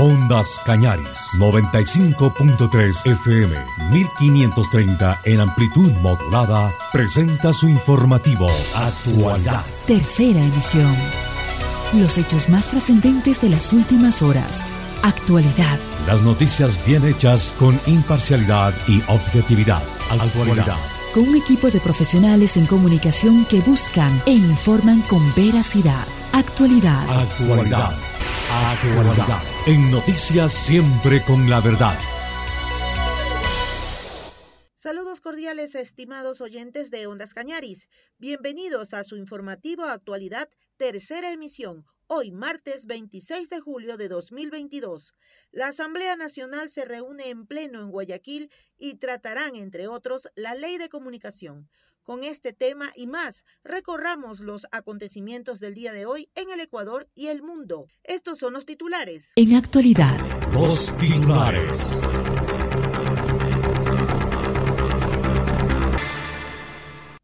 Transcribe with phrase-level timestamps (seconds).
[0.00, 3.54] Ondas Cañaris, 95.3 FM,
[3.90, 9.62] 1530 en amplitud modulada, presenta su informativo Actualidad.
[9.86, 10.96] Tercera emisión.
[11.92, 14.70] Los hechos más trascendentes de las últimas horas.
[15.02, 15.78] Actualidad.
[16.06, 19.82] Las noticias bien hechas con imparcialidad y objetividad.
[20.10, 20.78] Actualidad.
[21.12, 26.06] Con un equipo de profesionales en comunicación que buscan e informan con veracidad.
[26.32, 27.04] Actualidad.
[27.10, 27.98] Actualidad.
[28.48, 29.42] Actualidad.
[29.66, 31.98] En noticias siempre con la verdad.
[34.74, 37.88] Saludos cordiales, estimados oyentes de Ondas Cañaris.
[38.18, 45.14] Bienvenidos a su informativo Actualidad, tercera emisión, hoy martes 26 de julio de 2022.
[45.52, 50.78] La Asamblea Nacional se reúne en pleno en Guayaquil y tratarán, entre otros, la ley
[50.78, 51.68] de comunicación.
[52.10, 57.08] Con este tema y más, recorramos los acontecimientos del día de hoy en el Ecuador
[57.14, 57.86] y el mundo.
[58.02, 59.30] Estos son los titulares.
[59.36, 60.18] En actualidad.
[60.52, 62.02] Los titulares.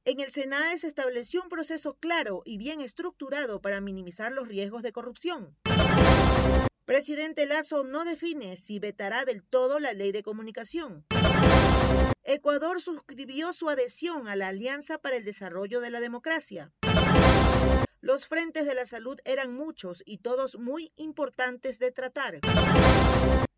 [0.05, 4.84] En el SENAE se estableció un proceso claro y bien estructurado para minimizar los riesgos
[4.84, 5.56] de corrupción.
[6.84, 11.05] Presidente Lazo no define si vetará del todo la ley de comunicación.
[12.28, 16.72] Ecuador suscribió su adhesión a la Alianza para el Desarrollo de la Democracia.
[18.00, 22.41] Los frentes de la salud eran muchos y todos muy importantes de tratar.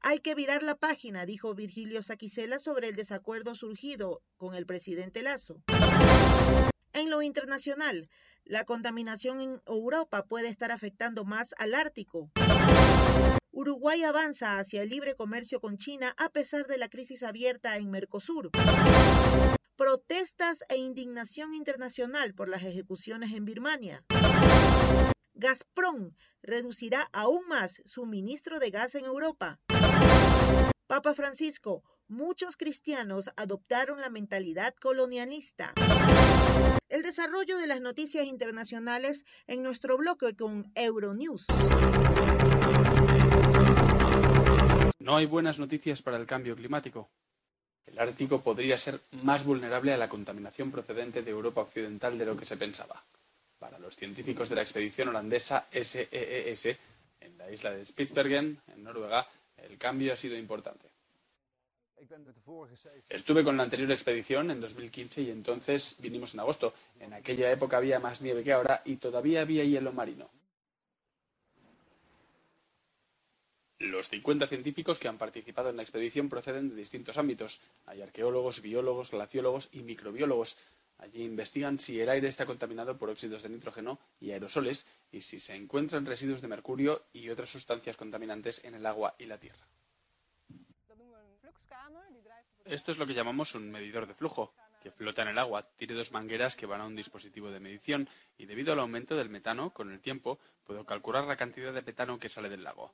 [0.01, 5.23] Hay que virar la página, dijo Virgilio Saquicela sobre el desacuerdo surgido con el presidente
[5.23, 5.63] Lazo.
[6.93, 8.11] En lo internacional,
[8.45, 12.31] la contaminación en Europa puede estar afectando más al Ártico.
[13.61, 17.91] Uruguay avanza hacia el libre comercio con China a pesar de la crisis abierta en
[17.91, 18.53] Mercosur.
[19.75, 24.05] Protestas e indignación internacional por las ejecuciones en Birmania.
[25.35, 29.59] Gazprom reducirá aún más suministro de gas en Europa.
[30.87, 35.75] Papa Francisco, muchos cristianos adoptaron la mentalidad colonialista.
[36.89, 41.47] El desarrollo de las noticias internacionales en nuestro bloque con Euronews.
[45.01, 47.09] No hay buenas noticias para el cambio climático.
[47.87, 52.37] El Ártico podría ser más vulnerable a la contaminación procedente de Europa Occidental de lo
[52.37, 53.03] que se pensaba.
[53.59, 56.79] Para los científicos de la expedición holandesa SEES, e
[57.21, 59.27] en la isla de Spitsbergen, en Noruega,
[59.57, 60.89] el cambio ha sido importante.
[63.09, 66.75] Estuve con la anterior expedición en 2015 y entonces vinimos en agosto.
[67.01, 70.29] En aquella época había más nieve que ahora y todavía había hielo marino.
[73.81, 77.61] Los 50 científicos que han participado en la expedición proceden de distintos ámbitos.
[77.87, 80.57] Hay arqueólogos, biólogos, glaciólogos y microbiólogos.
[80.99, 85.39] Allí investigan si el aire está contaminado por óxidos de nitrógeno y aerosoles y si
[85.39, 89.65] se encuentran residuos de mercurio y otras sustancias contaminantes en el agua y la tierra.
[92.65, 94.53] Esto es lo que llamamos un medidor de flujo,
[94.83, 98.09] que flota en el agua, tiene dos mangueras que van a un dispositivo de medición
[98.37, 102.19] y debido al aumento del metano con el tiempo puedo calcular la cantidad de metano
[102.19, 102.93] que sale del lago.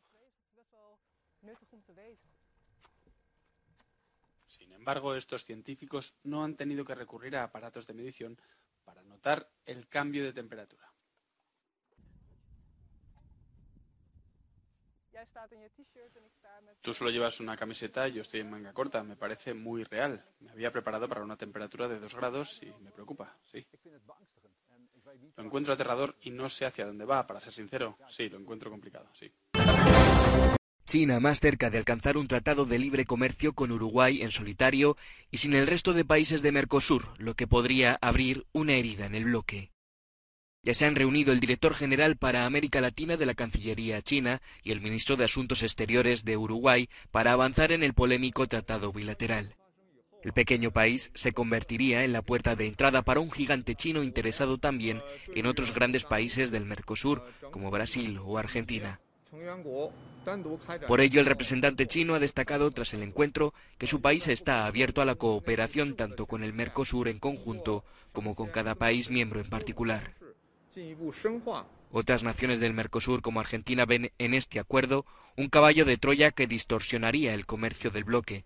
[4.47, 8.39] Sin embargo, estos científicos no han tenido que recurrir a aparatos de medición
[8.85, 10.93] para notar el cambio de temperatura.
[16.83, 19.03] Tú solo llevas una camiseta y yo estoy en manga corta.
[19.03, 20.23] Me parece muy real.
[20.41, 23.67] Me había preparado para una temperatura de 2 grados y me preocupa, sí.
[25.37, 27.97] Lo encuentro aterrador y no sé hacia dónde va, para ser sincero.
[28.11, 29.33] Sí, lo encuentro complicado, sí.
[30.87, 34.97] China más cerca de alcanzar un tratado de libre comercio con Uruguay en solitario
[35.31, 39.15] y sin el resto de países de Mercosur, lo que podría abrir una herida en
[39.15, 39.71] el bloque.
[40.63, 44.73] Ya se han reunido el director general para América Latina de la Cancillería china y
[44.73, 49.57] el ministro de Asuntos Exteriores de Uruguay para avanzar en el polémico tratado bilateral.
[50.23, 54.57] El pequeño país se convertiría en la puerta de entrada para un gigante chino interesado
[54.57, 55.03] también
[55.35, 59.01] en otros grandes países del Mercosur, como Brasil o Argentina.
[60.87, 65.03] Por ello, el representante chino ha destacado tras el encuentro que su país está abierto
[65.03, 69.51] a la cooperación tanto con el Mercosur en conjunto como con cada país miembro en
[69.51, 70.15] particular.
[71.93, 75.07] Otras naciones del Mercosur como Argentina ven en este acuerdo
[75.37, 78.45] un caballo de Troya que distorsionaría el comercio del bloque.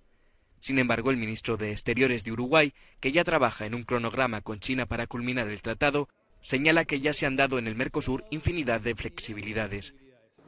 [0.60, 4.58] Sin embargo, el ministro de Exteriores de Uruguay, que ya trabaja en un cronograma con
[4.58, 6.08] China para culminar el tratado,
[6.40, 9.94] señala que ya se han dado en el Mercosur infinidad de flexibilidades.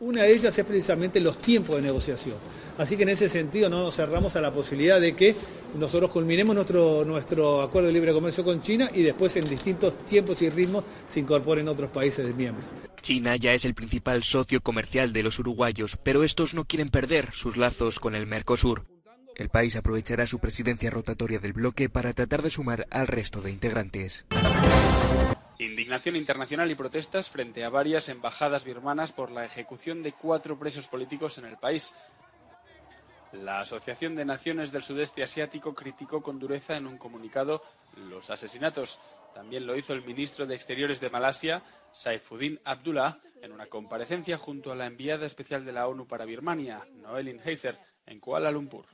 [0.00, 2.36] Una de ellas es precisamente los tiempos de negociación.
[2.78, 5.36] Así que en ese sentido no nos cerramos a la posibilidad de que
[5.78, 10.40] nosotros culminemos nuestro, nuestro acuerdo de libre comercio con China y después en distintos tiempos
[10.40, 12.64] y ritmos se incorporen otros países miembros.
[13.02, 17.28] China ya es el principal socio comercial de los uruguayos, pero estos no quieren perder
[17.34, 18.86] sus lazos con el Mercosur.
[19.36, 23.50] El país aprovechará su presidencia rotatoria del bloque para tratar de sumar al resto de
[23.50, 24.24] integrantes.
[25.60, 30.88] Indignación internacional y protestas frente a varias embajadas birmanas por la ejecución de cuatro presos
[30.88, 31.94] políticos en el país.
[33.32, 37.62] La Asociación de Naciones del Sudeste Asiático criticó con dureza en un comunicado
[37.94, 38.98] los asesinatos.
[39.34, 41.62] También lo hizo el ministro de Exteriores de Malasia,
[41.92, 46.88] Saifuddin Abdullah, en una comparecencia junto a la enviada especial de la ONU para Birmania,
[46.90, 48.86] Noelin Heiser, en Kuala Lumpur.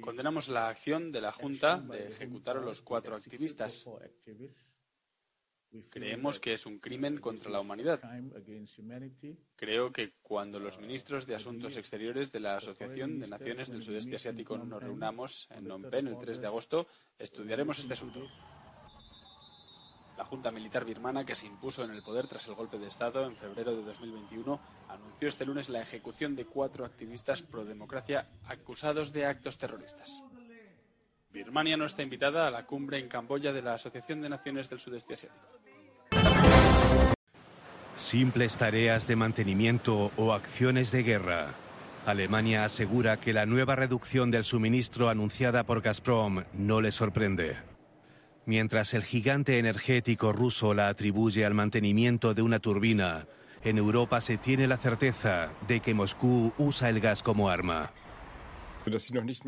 [0.00, 3.86] Condenamos la acción de la Junta de ejecutar a los cuatro activistas.
[5.88, 8.00] Creemos que es un crimen contra la humanidad.
[9.56, 14.16] Creo que cuando los ministros de Asuntos Exteriores de la Asociación de Naciones del Sudeste
[14.16, 16.86] Asiático nos reunamos en Phnom Penh el 3 de agosto,
[17.18, 18.20] estudiaremos este asunto.
[20.16, 23.24] La Junta Militar birmana, que se impuso en el poder tras el golpe de Estado
[23.24, 29.12] en febrero de 2021, anunció este lunes la ejecución de cuatro activistas pro democracia acusados
[29.12, 30.22] de actos terroristas.
[31.32, 34.80] Birmania no está invitada a la cumbre en Camboya de la Asociación de Naciones del
[34.80, 35.48] Sudeste Asiático.
[37.96, 41.54] Simples tareas de mantenimiento o acciones de guerra.
[42.04, 47.71] Alemania asegura que la nueva reducción del suministro anunciada por Gazprom no le sorprende.
[48.44, 53.26] Mientras el gigante energético ruso la atribuye al mantenimiento de una turbina,
[53.62, 57.92] en Europa se tiene la certeza de que Moscú usa el gas como arma.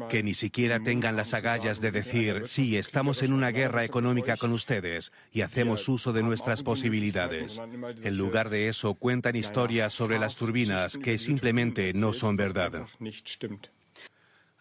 [0.08, 4.52] Que ni siquiera tengan las agallas de decir, sí, estamos en una guerra económica con
[4.52, 7.60] ustedes y hacemos uso de nuestras posibilidades.
[8.04, 12.86] En lugar de eso, cuentan historias sobre las turbinas que simplemente no son verdad.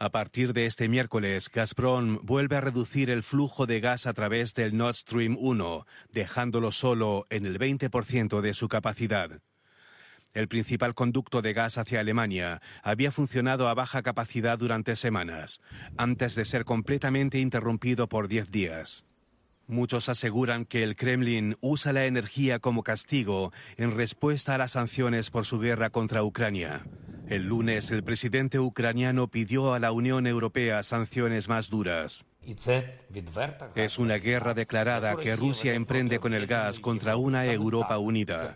[0.03, 4.53] A partir de este miércoles, Gazprom vuelve a reducir el flujo de gas a través
[4.53, 9.29] del Nord Stream 1, dejándolo solo en el 20% de su capacidad.
[10.33, 15.61] El principal conducto de gas hacia Alemania había funcionado a baja capacidad durante semanas,
[15.95, 19.09] antes de ser completamente interrumpido por diez días.
[19.67, 25.29] Muchos aseguran que el Kremlin usa la energía como castigo en respuesta a las sanciones
[25.29, 26.83] por su guerra contra Ucrania.
[27.33, 32.27] El lunes el presidente ucraniano pidió a la Unión Europea sanciones más duras.
[33.73, 38.55] Es una guerra declarada que Rusia emprende con el gas contra una Europa unida.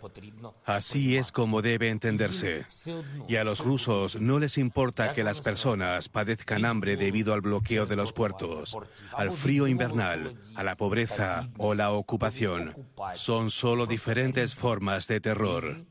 [0.64, 2.66] Así es como debe entenderse.
[3.26, 7.84] Y a los rusos no les importa que las personas padezcan hambre debido al bloqueo
[7.84, 8.78] de los puertos,
[9.12, 12.76] al frío invernal, a la pobreza o la ocupación.
[13.14, 15.84] Son solo diferentes formas de terror.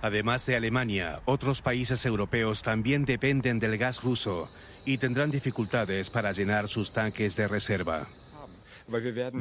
[0.00, 4.50] Además de Alemania, otros países europeos también dependen del gas ruso
[4.84, 8.06] y tendrán dificultades para llenar sus tanques de reserva.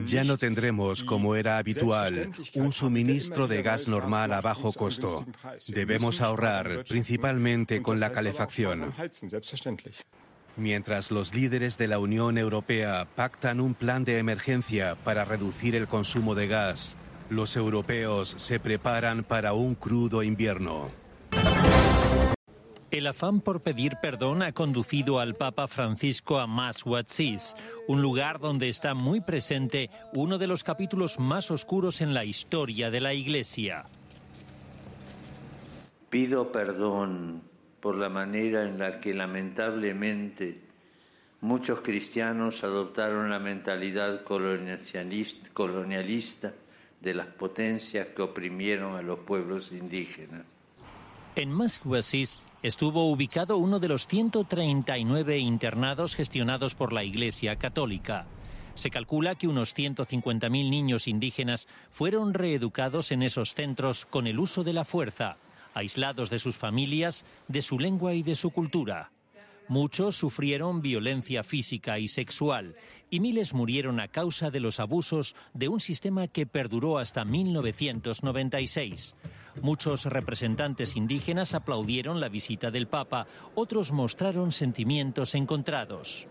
[0.06, 5.25] Ya no tendremos, como era habitual, un suministro de gas normal a bajo costo.
[5.68, 8.94] Debemos ahorrar, principalmente con la calefacción.
[10.57, 15.88] Mientras los líderes de la Unión Europea pactan un plan de emergencia para reducir el
[15.88, 16.95] consumo de gas,
[17.29, 20.89] los europeos se preparan para un crudo invierno.
[22.89, 27.53] El afán por pedir perdón ha conducido al Papa Francisco a Mashuatsis,
[27.88, 32.89] un lugar donde está muy presente uno de los capítulos más oscuros en la historia
[32.89, 33.85] de la Iglesia.
[36.09, 37.42] Pido perdón
[37.81, 40.61] por la manera en la que lamentablemente
[41.42, 46.54] muchos cristianos adoptaron la mentalidad colonialista
[47.01, 50.42] de las potencias que oprimieron a los pueblos indígenas.
[51.35, 58.25] En Mashuasis estuvo ubicado uno de los 139 internados gestionados por la Iglesia Católica.
[58.73, 64.63] Se calcula que unos 150.000 niños indígenas fueron reeducados en esos centros con el uso
[64.63, 65.37] de la fuerza,
[65.73, 69.11] aislados de sus familias, de su lengua y de su cultura.
[69.68, 72.75] Muchos sufrieron violencia física y sexual
[73.09, 79.16] y miles murieron a causa de los abusos de un sistema que perduró hasta 1996.
[79.61, 86.28] Muchos representantes indígenas aplaudieron la visita del Papa, otros mostraron sentimientos encontrados.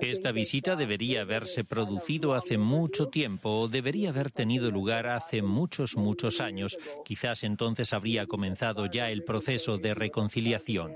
[0.00, 5.96] Esta visita debería haberse producido hace mucho tiempo o debería haber tenido lugar hace muchos,
[5.96, 6.78] muchos años.
[7.04, 10.92] Quizás entonces habría comenzado ya el proceso de reconciliación.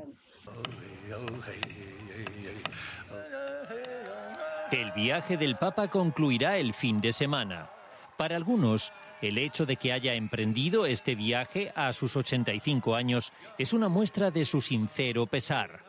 [4.71, 7.71] El viaje del Papa concluirá el fin de semana.
[8.19, 13.73] Para algunos, el hecho de que haya emprendido este viaje a sus 85 años es
[13.73, 15.83] una muestra de su sincero pesar.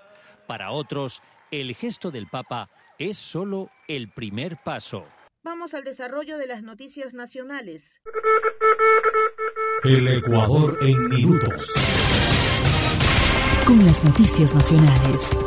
[0.47, 1.21] Para otros,
[1.51, 5.05] el gesto del Papa es solo el primer paso.
[5.43, 8.01] Vamos al desarrollo de las noticias nacionales.
[9.83, 11.73] El Ecuador en minutos.
[13.65, 15.37] Con las noticias nacionales.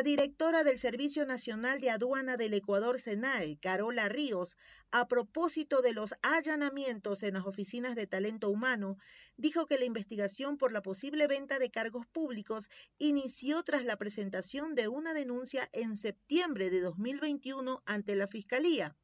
[0.00, 4.56] La directora del Servicio Nacional de Aduana del Ecuador, SENAE, Carola Ríos,
[4.90, 8.96] a propósito de los allanamientos en las oficinas de talento humano,
[9.36, 14.74] dijo que la investigación por la posible venta de cargos públicos inició tras la presentación
[14.74, 18.96] de una denuncia en septiembre de 2021 ante la Fiscalía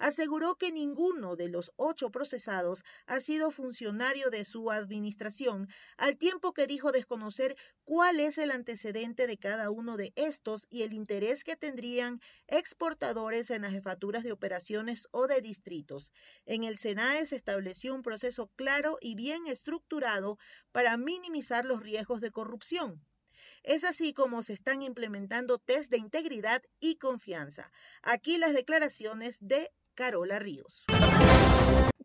[0.00, 6.52] aseguró que ninguno de los ocho procesados ha sido funcionario de su administración, al tiempo
[6.52, 7.54] que dijo desconocer
[7.84, 13.50] cuál es el antecedente de cada uno de estos y el interés que tendrían exportadores
[13.50, 16.12] en las jefaturas de operaciones o de distritos.
[16.46, 20.38] En el SENAE se estableció un proceso claro y bien estructurado
[20.72, 23.04] para minimizar los riesgos de corrupción.
[23.62, 27.70] Es así como se están implementando test de integridad y confianza.
[28.02, 30.86] Aquí las declaraciones de Carola Ríos.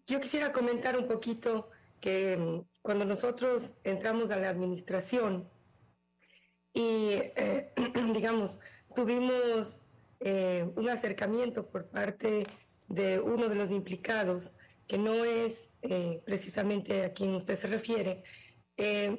[0.06, 1.70] Yo quisiera comentar un poquito
[2.02, 5.50] que mm, cuando nosotros entramos a la administración
[6.74, 7.72] y, eh,
[8.14, 8.60] digamos,
[8.94, 9.82] tuvimos
[10.20, 12.44] eh, un acercamiento por parte
[12.90, 14.54] de uno de los implicados,
[14.88, 18.26] que no es eh, precisamente a quien usted se refiere,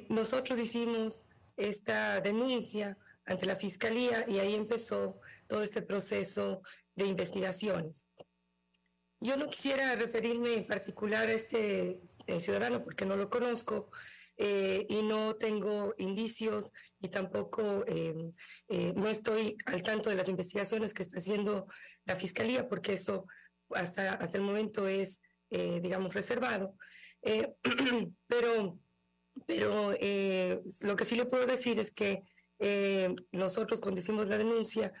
[0.07, 6.61] nosotros hicimos esta denuncia ante la Fiscalía y ahí empezó todo este proceso
[6.95, 8.07] de investigaciones.
[9.19, 13.89] Yo no quisiera referirme en particular a este, este ciudadano porque no lo conozco
[14.37, 18.31] eh, y no tengo indicios y tampoco em,
[18.67, 21.65] eh, no estoy al tanto de las investigaciones que está haciendo
[22.05, 23.25] la fiscalía porque eso
[23.71, 25.19] hasta, hasta el momento es,
[25.49, 26.75] eh, digamos, reservado.
[28.27, 28.79] pero
[29.45, 32.21] pero lo que sí le puedo decir es que
[33.31, 34.93] nosotros cuando hicimos la denuncia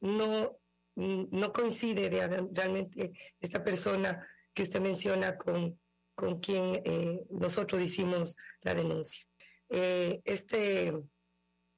[0.00, 0.61] no
[0.96, 2.08] no coincide
[2.52, 5.78] realmente esta persona que usted menciona con,
[6.14, 9.24] con quien eh, nosotros hicimos la denuncia.
[9.68, 10.92] Eh, este,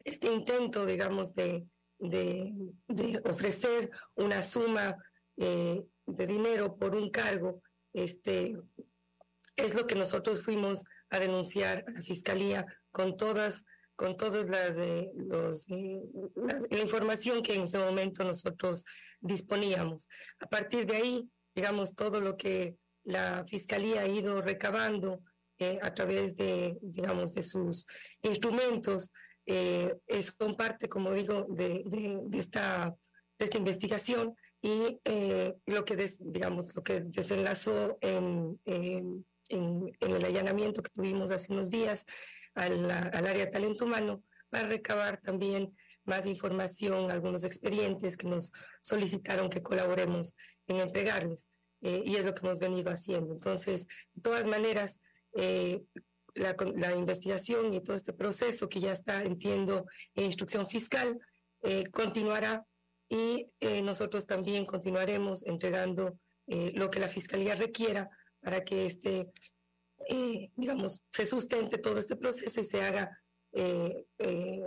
[0.05, 1.65] este intento, digamos, de,
[1.99, 2.53] de,
[3.25, 4.97] ofrecer una suma
[5.37, 8.57] eh, de dinero por un cargo, este,
[9.57, 13.65] es lo que nosotros fuimos a denunciar a la Fiscalía con todas
[13.97, 14.77] con todas las,
[15.15, 18.85] los, la, información que en ese momento nosotros
[19.21, 20.09] disponíamos.
[20.41, 25.21] A partir de ahí, digamos, todo lo que la Fiscalía ha ido recabando
[25.59, 27.87] eh, a través de, digamos, de sus
[28.23, 29.11] instrumentos,
[29.47, 31.85] eh, es parte, como digo, de,
[32.33, 32.95] esta,
[33.39, 40.83] esta investigación y eh, lo que, digamos, lo que desenlazó en, en, en el allanamiento
[40.83, 42.07] que tuvimos hace unos días
[42.55, 48.53] al, al área de talento humano para recabar también más información, algunos expedientes que nos
[48.81, 50.35] solicitaron que colaboremos
[50.67, 51.49] en entregarles.
[51.81, 53.35] Eh, y es lo que hemos venido haciendo.
[53.35, 55.01] Entonces, de todas maneras,
[55.35, 55.83] eh,
[56.35, 59.85] la, la, investigación y todo este proceso que ya está, entiendo,
[60.15, 61.19] en instrucción fiscal,
[61.63, 62.65] eh, continuará
[63.09, 63.47] y
[63.83, 69.29] nosotros también continuaremos entregando lo que la Fiscalía requiera para que este
[70.09, 73.19] eh, digamos, se sustente todo este proceso y se haga
[73.53, 74.63] eh, eh,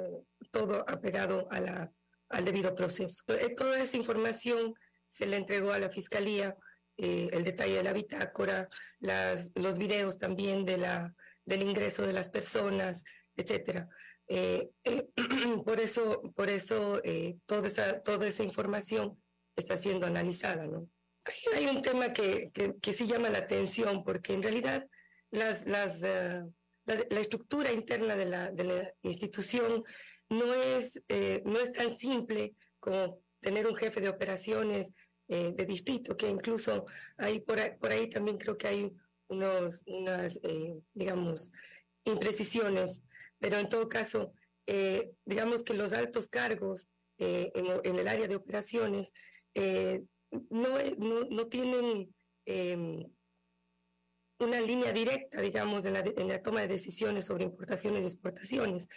[0.51, 1.91] todo apegado a la,
[2.29, 3.23] al debido proceso.
[3.55, 4.73] toda esa información
[5.07, 6.55] se le entregó a la Fiscalía,
[6.99, 8.67] el detalle de la bitácora,
[8.99, 11.13] las, los videos también de la,
[11.45, 13.03] del ingreso de las personas,
[13.35, 13.87] etcétera.
[15.63, 16.99] por eso, por eso
[17.45, 19.21] toda, esa, toda esa información
[19.55, 20.65] está siendo analizada.
[20.65, 20.89] ¿no?
[21.53, 24.87] Hay un tema que, que, que sí llama la atención, porque en realidad
[25.31, 26.43] las, las, eh,
[26.85, 29.83] la, estructura interna de la, de la institución
[30.29, 34.91] no es, eh, no es tan simple como tener un jefe de operaciones
[35.27, 36.85] eh, de distrito, que incluso
[37.17, 38.93] hay por por ahí también creo que hay
[39.27, 40.39] unos, unas,
[40.93, 41.51] digamos,
[42.05, 43.03] imprecisiones,
[43.39, 44.31] pero en todo caso,
[45.25, 47.51] digamos que los altos cargos en,
[47.83, 49.11] en, el área de operaciones
[50.49, 52.13] no, no, no, tienen
[52.45, 53.03] em,
[54.39, 55.93] una línea directa, digamos, en
[56.27, 58.87] la, toma de decisiones sobre importaciones y exportaciones.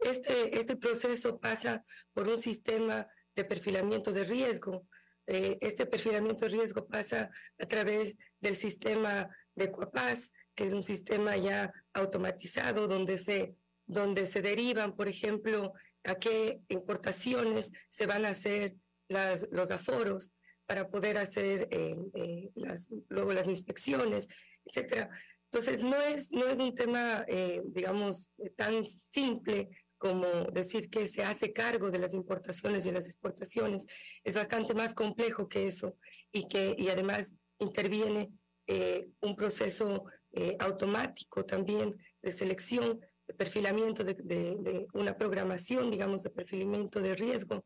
[0.00, 4.86] Este, este proceso pasa por un sistema de perfilamiento de riesgo.
[5.26, 10.82] Eh, este perfilamiento de riesgo pasa a través del sistema de Cuapaz, que es un
[10.82, 13.54] sistema ya automatizado donde se,
[13.86, 15.72] donde se derivan, por ejemplo,
[16.04, 18.74] a qué importaciones se van a hacer
[19.08, 20.32] las, los aforos
[20.66, 24.26] para poder hacer eh, eh, las, luego las inspecciones
[24.64, 25.10] etcétera.
[25.50, 31.22] Entonces, no es, no es un tema, eh, digamos, tan simple como decir que se
[31.22, 33.84] hace cargo de las importaciones y las exportaciones.
[34.24, 35.96] Es bastante más complejo que eso
[36.32, 38.32] y que y además interviene
[38.66, 46.22] eh, un proceso eh, automático también de selección, de perfilamiento, de, de, una programación, digamos,
[46.22, 47.64] de perfilamiento de riesgo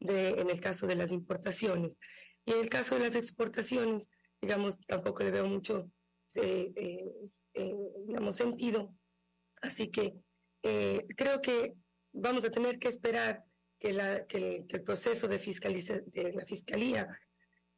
[0.00, 1.96] de, en el caso de las importaciones.
[2.44, 4.08] Y en el caso de las exportaciones,
[4.40, 5.90] digamos, tampoco le veo mucho,
[6.36, 7.76] eh,
[8.06, 8.94] digamos, sentido.
[9.62, 10.14] Así que
[10.62, 11.74] eh, creo que
[12.12, 13.44] vamos a tener que esperar
[13.78, 17.08] que, la, que, el, proceso de, de la fiscalía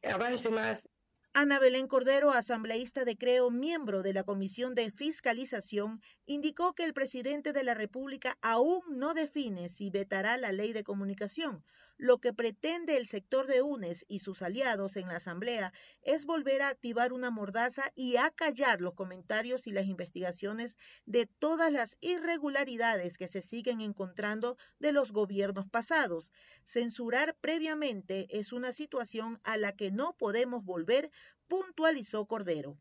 [0.03, 0.87] avance más
[1.33, 6.95] Ana Belén Cordero, asambleísta de Creo, miembro de la Comisión de Fiscalización, indicó que el
[6.95, 11.63] presidente de la República aún no define si vetará la ley de comunicación.
[12.01, 16.61] Lo que pretende el sector de UNES y sus aliados en la Asamblea es volver
[16.61, 23.17] a activar una mordaza y acallar los comentarios y las investigaciones de todas las irregularidades
[23.17, 26.31] que se siguen encontrando de los gobiernos pasados.
[26.63, 31.11] Censurar previamente es una situación a la que no podemos volver
[31.49, 32.77] puntualizó Cordero.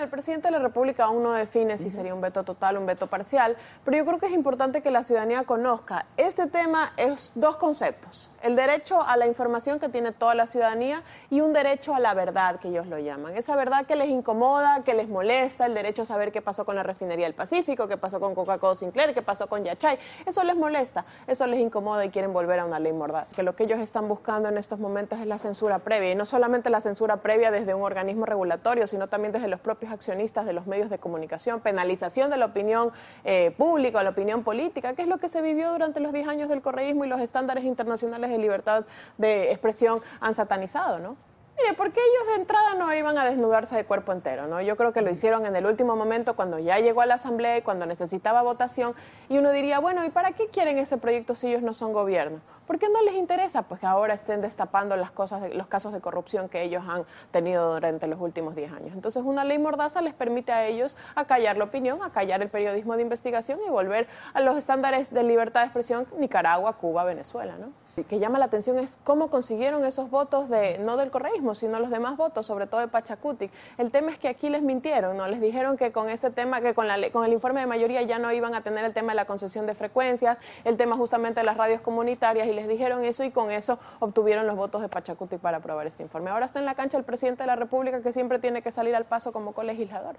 [0.00, 2.86] El presidente de la República aún no define si sería un veto total o un
[2.86, 6.06] veto parcial, pero yo creo que es importante que la ciudadanía conozca.
[6.16, 11.02] Este tema es dos conceptos, el derecho a la información que tiene toda la ciudadanía
[11.28, 13.36] y un derecho a la verdad, que ellos lo llaman.
[13.36, 16.74] Esa verdad que les incomoda, que les molesta, el derecho a saber qué pasó con
[16.74, 19.98] la refinería del Pacífico, qué pasó con Coca-Cola Sinclair, qué pasó con Yachay.
[20.24, 23.34] Eso les molesta, eso les incomoda y quieren volver a una ley mordaz.
[23.34, 26.24] Que lo que ellos están buscando en estos momentos es la censura previa, y no
[26.24, 30.52] solamente la censura previa desde un organismo regulatorio, sino también desde los propios accionistas de
[30.52, 32.92] los medios de comunicación, penalización de la opinión
[33.24, 36.48] eh, pública, la opinión política, que es lo que se vivió durante los 10 años
[36.48, 38.84] del correísmo y los estándares internacionales de libertad
[39.18, 41.16] de expresión han satanizado, ¿no?
[41.58, 44.62] Mire, porque ellos de entrada no iban a desnudarse de cuerpo entero, ¿no?
[44.62, 47.58] Yo creo que lo hicieron en el último momento cuando ya llegó a la Asamblea
[47.58, 48.94] y cuando necesitaba votación.
[49.28, 52.40] Y uno diría, bueno, ¿y para qué quieren ese proyecto si ellos no son gobierno?
[52.66, 53.62] ¿Por qué no les interesa?
[53.62, 57.74] Pues que ahora estén destapando las cosas, los casos de corrupción que ellos han tenido
[57.74, 58.94] durante los últimos 10 años.
[58.94, 63.02] Entonces, una ley mordaza les permite a ellos acallar la opinión, acallar el periodismo de
[63.02, 67.72] investigación y volver a los estándares de libertad de expresión Nicaragua, Cuba, Venezuela, ¿no?
[68.08, 71.90] Que llama la atención es cómo consiguieron esos votos de no del correísmo, sino los
[71.90, 73.50] demás votos, sobre todo de Pachacuti.
[73.76, 75.28] El tema es que aquí les mintieron, ¿no?
[75.28, 78.18] Les dijeron que con ese tema, que con, la, con el informe de mayoría ya
[78.18, 81.46] no iban a tener el tema de la concesión de frecuencias, el tema justamente de
[81.46, 85.36] las radios comunitarias, y les dijeron eso y con eso obtuvieron los votos de Pachacuti
[85.36, 86.30] para aprobar este informe.
[86.30, 88.96] Ahora está en la cancha el presidente de la República que siempre tiene que salir
[88.96, 90.16] al paso como colegislador.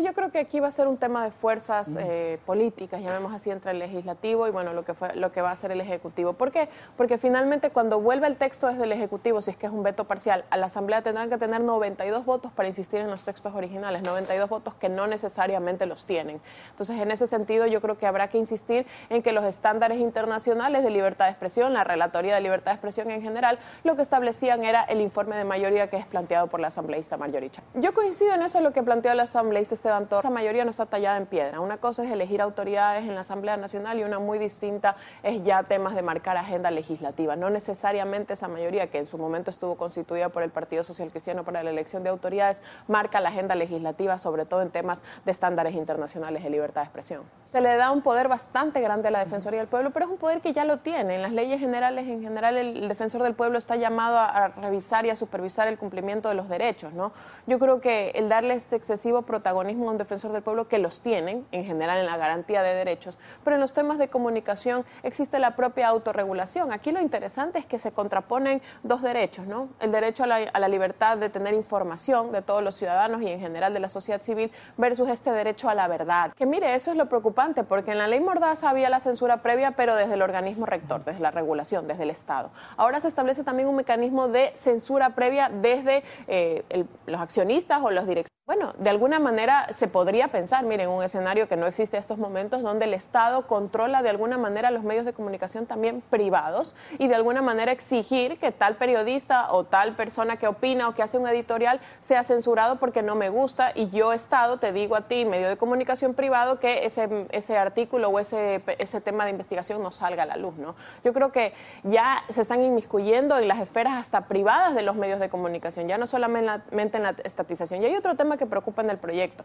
[0.00, 3.50] Yo creo que aquí va a ser un tema de fuerzas eh, políticas, llamemos así,
[3.50, 6.32] entre el legislativo y bueno, lo que, fue, lo que va a ser el ejecutivo.
[6.32, 6.70] ¿Por qué?
[6.96, 10.04] Porque finalmente cuando vuelve el texto desde el ejecutivo, si es que es un veto
[10.04, 14.02] parcial, a la Asamblea tendrán que tener 92 votos para insistir en los textos originales,
[14.02, 16.40] 92 votos que no necesariamente los tienen.
[16.70, 20.84] Entonces, en ese sentido, yo creo que habrá que insistir en que los estándares internacionales
[20.84, 24.64] de libertad de expresión, la relatoría de libertad de expresión en general, lo que establecían
[24.64, 27.62] era el informe de mayoría que es planteado por la asambleísta Marjoricha.
[27.74, 30.86] Yo coincido en eso, lo que planteó la asambleísta Esteban Torres, esa mayoría no está
[30.86, 31.58] tallada en piedra.
[31.58, 35.64] Una cosa es elegir autoridades en la Asamblea Nacional y una muy distinta es ya
[35.64, 37.34] temas de marcar agenda legislativa.
[37.34, 41.42] No necesariamente esa mayoría, que en su momento estuvo constituida por el Partido Social Cristiano
[41.42, 45.74] para la elección de autoridades, marca la agenda legislativa, sobre todo en temas de estándares
[45.74, 47.24] internacionales de libertad de expresión.
[47.46, 50.18] Se le da un poder bastante grande a la Defensoría del Pueblo, pero es un
[50.18, 51.16] poder que ya lo tiene.
[51.16, 55.10] En las leyes generales, en general, el defensor del pueblo está llamado a, revisar y
[55.10, 56.92] a supervisar el cumplimiento de los derechos.
[56.92, 57.10] ¿no?
[57.48, 61.00] Yo creo que el darle este excesivo protagonismo a un defensor del pueblo que los
[61.00, 65.38] tienen, en general en la garantía de derechos, pero en los temas de comunicación existe
[65.38, 66.72] la propia autorregulación.
[66.72, 69.68] Aquí lo interesante es que se contraponen dos derechos, ¿no?
[69.80, 73.28] El derecho a la, a la libertad de tener información de todos los ciudadanos y
[73.28, 76.32] en general de la sociedad civil versus este derecho a la verdad.
[76.34, 79.72] Que mire, eso es lo preocupante, porque en la ley Mordaza había la censura previa,
[79.72, 82.50] pero desde el organismo rector, desde la regulación, desde el Estado.
[82.76, 88.06] Ahora se establece también un mecanismo de censura previa desde eh, los accionistas o los
[88.06, 92.00] directores bueno, de alguna manera se podría pensar, miren, un escenario que no existe en
[92.00, 96.74] estos momentos, donde el Estado controla de alguna manera los medios de comunicación también privados
[96.98, 101.02] y de alguna manera exigir que tal periodista o tal persona que opina o que
[101.02, 105.02] hace un editorial sea censurado porque no me gusta y yo, Estado, te digo a
[105.02, 109.82] ti, medio de comunicación privado, que ese, ese artículo o ese, ese tema de investigación
[109.82, 110.74] no salga a la luz, ¿no?
[111.04, 115.20] Yo creo que ya se están inmiscuyendo en las esferas hasta privadas de los medios
[115.20, 117.82] de comunicación, ya no solamente en la estatización.
[117.82, 119.44] Y hay otro tema que preocupa en el proyecto.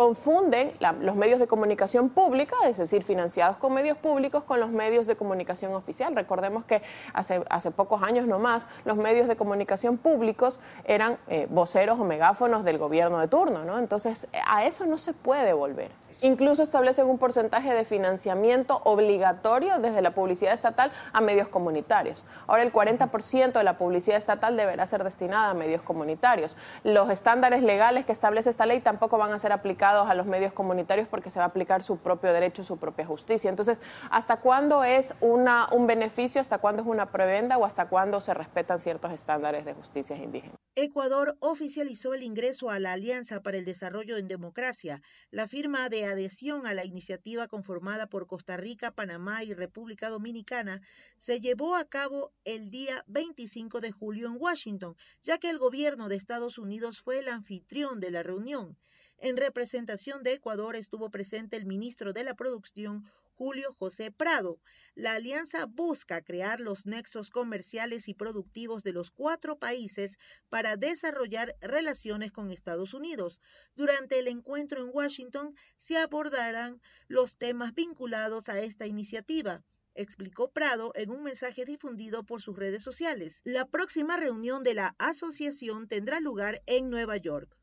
[0.00, 5.06] confunden los medios de comunicación pública, es decir, financiados con medios públicos, con los medios
[5.06, 6.16] de comunicación oficial.
[6.16, 6.80] Recordemos que
[7.12, 12.64] hace, hace pocos años nomás los medios de comunicación públicos eran eh, voceros o megáfonos
[12.64, 13.76] del gobierno de turno, ¿no?
[13.76, 15.90] Entonces, a eso no se puede volver.
[16.22, 22.24] Incluso establecen un porcentaje de financiamiento obligatorio desde la publicidad estatal a medios comunitarios.
[22.46, 26.56] Ahora el 40% de la publicidad estatal deberá ser destinada a medios comunitarios.
[26.84, 30.52] Los estándares legales que establece esta ley tampoco van a ser aplicados a los medios
[30.52, 33.50] comunitarios porque se va a aplicar su propio derecho, su propia justicia.
[33.50, 33.78] Entonces,
[34.10, 38.80] ¿hasta cuándo es un beneficio, hasta cuándo es una prebenda o hasta cuándo se respetan
[38.80, 40.54] ciertos estándares de justicia indígena?
[40.76, 46.06] Ecuador oficializó el ingreso a la Alianza para el Desarrollo en Democracia, la firma de
[46.06, 50.80] adhesión a la iniciativa conformada por Costa Rica, Panamá y República Dominicana
[51.16, 56.08] se llevó a cabo el día 25 de julio en Washington, ya que el gobierno
[56.08, 58.78] de Estados Unidos fue el anfitrión de la reunión.
[59.22, 63.04] En representación de Ecuador estuvo presente el ministro de la Producción,
[63.34, 64.58] Julio José Prado.
[64.94, 70.16] La alianza busca crear los nexos comerciales y productivos de los cuatro países
[70.48, 73.40] para desarrollar relaciones con Estados Unidos.
[73.76, 79.62] Durante el encuentro en Washington se abordarán los temas vinculados a esta iniciativa
[79.94, 83.42] explicó Prado en un mensaje difundido por sus redes sociales.
[83.44, 87.59] La próxima reunión de la asociación tendrá lugar en Nueva York.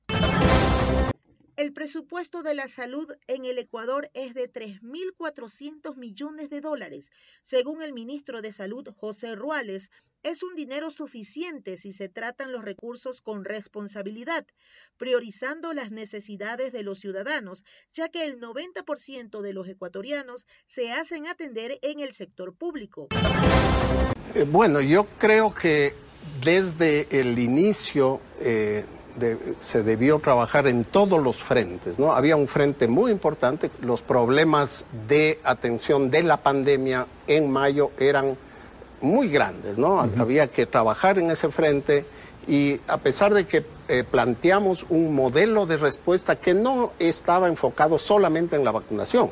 [1.57, 7.09] El presupuesto de la salud en el Ecuador es de 3.400 millones de dólares.
[7.41, 9.89] Según el ministro de Salud, José Ruales,
[10.21, 14.45] es un dinero suficiente si se tratan los recursos con responsabilidad,
[14.97, 21.25] priorizando las necesidades de los ciudadanos, ya que el 90% de los ecuatorianos se hacen
[21.25, 23.07] atender en el sector público.
[24.35, 25.95] Eh, bueno, yo creo que
[26.43, 28.85] desde el inicio eh,
[29.59, 32.11] se debió trabajar en todos los frentes, ¿no?
[32.11, 38.37] Había un frente muy importante, los problemas de atención de la pandemia en mayo eran
[39.01, 39.99] muy grandes, ¿no?
[39.99, 42.05] Había que trabajar en ese frente
[42.47, 47.97] y a pesar de que eh, planteamos un modelo de respuesta que no estaba enfocado
[47.97, 49.31] solamente en la vacunación,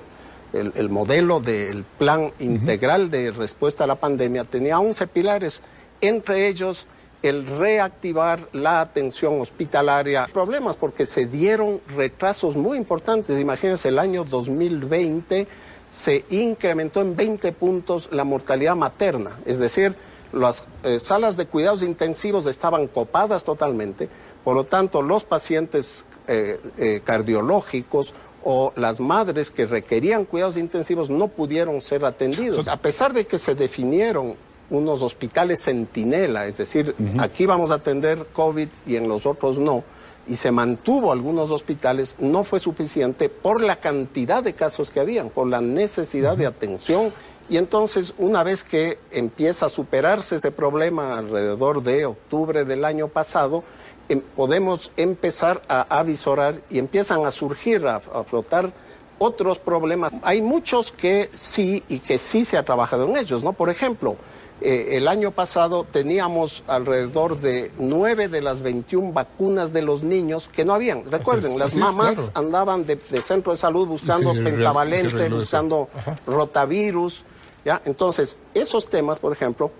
[0.53, 5.61] el, modelo del plan integral de respuesta a la pandemia tenía 11 pilares,
[6.01, 6.87] entre ellos
[7.21, 10.27] el reactivar la atención hospitalaria.
[10.31, 13.39] Problemas porque se dieron retrasos muy importantes.
[13.39, 15.47] Imagínense, el año 2020
[15.89, 19.95] se incrementó en 20 puntos la mortalidad materna, es decir,
[20.33, 24.09] las eh, salas de cuidados intensivos estaban copadas totalmente,
[24.43, 31.09] por lo tanto los pacientes eh, eh, cardiológicos o las madres que requerían cuidados intensivos
[31.09, 32.67] no pudieron ser atendidos.
[32.67, 34.35] A pesar de que se definieron
[34.69, 39.83] unos hospitales centinela, es decir, aquí vamos a atender COVID y en los otros no,
[40.27, 45.29] y se mantuvo algunos hospitales, no fue suficiente por la cantidad de casos que habían,
[45.29, 47.13] por la necesidad de atención.
[47.47, 53.07] Y entonces, una vez que empieza a superarse ese problema alrededor de octubre del año
[53.07, 53.63] pasado,
[54.09, 58.73] em, podemos empezar a avisorar y empiezan a surgir, a, a flotar
[59.19, 60.11] otros problemas.
[60.23, 63.53] Hay muchos que sí y que sí se ha trabajado en ellos, ¿no?
[63.53, 64.15] Por ejemplo,
[64.61, 70.49] eh, el año pasado teníamos alrededor de nueve de las 21 vacunas de los niños
[70.51, 71.11] que no habían.
[71.11, 75.89] Recuerden, las mamás andaban de, centro de salud buscando pentavalente, buscando
[76.25, 77.23] rotavirus.
[77.65, 77.81] ¿ya?
[77.83, 79.71] Entonces, esos temas, por ejemplo,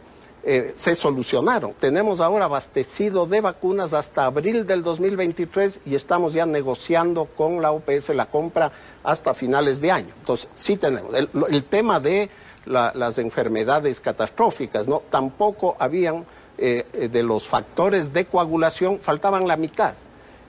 [0.43, 1.73] eh, se solucionaron.
[1.79, 7.71] Tenemos ahora abastecido de vacunas hasta abril del 2023 y estamos ya negociando con la
[7.71, 10.13] OPS la compra hasta finales de año.
[10.19, 11.15] Entonces, sí tenemos.
[11.15, 12.29] el tema de
[12.65, 15.01] las enfermedades catastróficas, ¿no?
[15.09, 16.25] Tampoco habían
[16.57, 19.93] eh, eh, de los factores de coagulación, faltaban la mitad.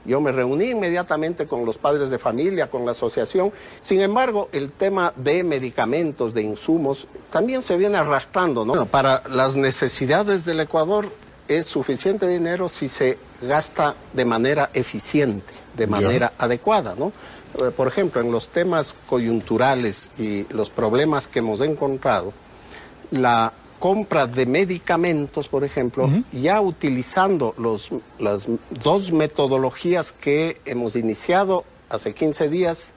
[0.04, 3.52] Yo me reuní inmediatamente con los padres de familia, con la asociación.
[3.80, 8.86] Sin embargo, el tema de medicamentos, de insumos, también se viene arrastrando, ¿no?
[8.86, 11.10] para las necesidades del Ecuador
[11.48, 17.12] es suficiente dinero si se gasta de manera eficiente, de manera adecuada, ¿no?
[17.58, 22.32] Eh, por ejemplo, en los temas coyunturales y los problemas que hemos encontrado,
[23.10, 31.64] la compra de medicamentos, por ejemplo, ya utilizando los, las dos metodologías que hemos iniciado
[31.88, 32.94] hace 15 días,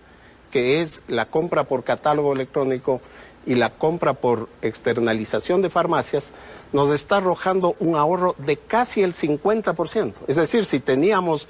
[0.51, 3.01] que es la compra por catálogo electrónico
[3.45, 6.31] y la compra por externalización de farmacias,
[6.73, 10.13] nos está arrojando un ahorro de casi el 50%.
[10.27, 11.47] Es decir, si teníamos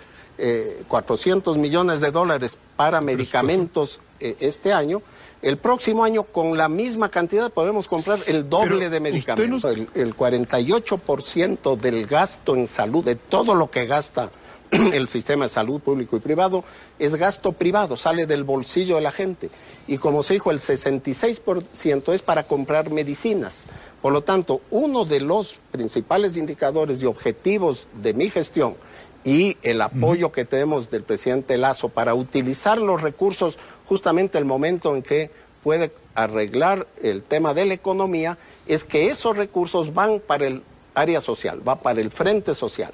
[0.87, 5.01] 400 eh, millones de dólares para medicamentos eh, este año,
[5.41, 9.63] el próximo año con la misma cantidad podemos comprar el doble de medicamentos.
[9.63, 14.31] El, 48% del gasto en salud, de todo lo que gasta
[14.71, 16.65] el sistema de salud público y privado,
[16.99, 19.49] es gasto privado, sale del bolsillo de la gente.
[19.87, 23.65] Y como se dijo, el 66% es para comprar medicinas.
[24.01, 28.75] Por lo tanto, uno de los principales indicadores y objetivos de mi gestión
[29.23, 34.95] y el apoyo que tenemos del presidente Lazo para utilizar los recursos justamente el momento
[34.95, 35.31] en que
[35.63, 40.63] puede arreglar el tema de la economía, es que esos recursos van para el
[40.95, 42.93] área social, va para el frente social.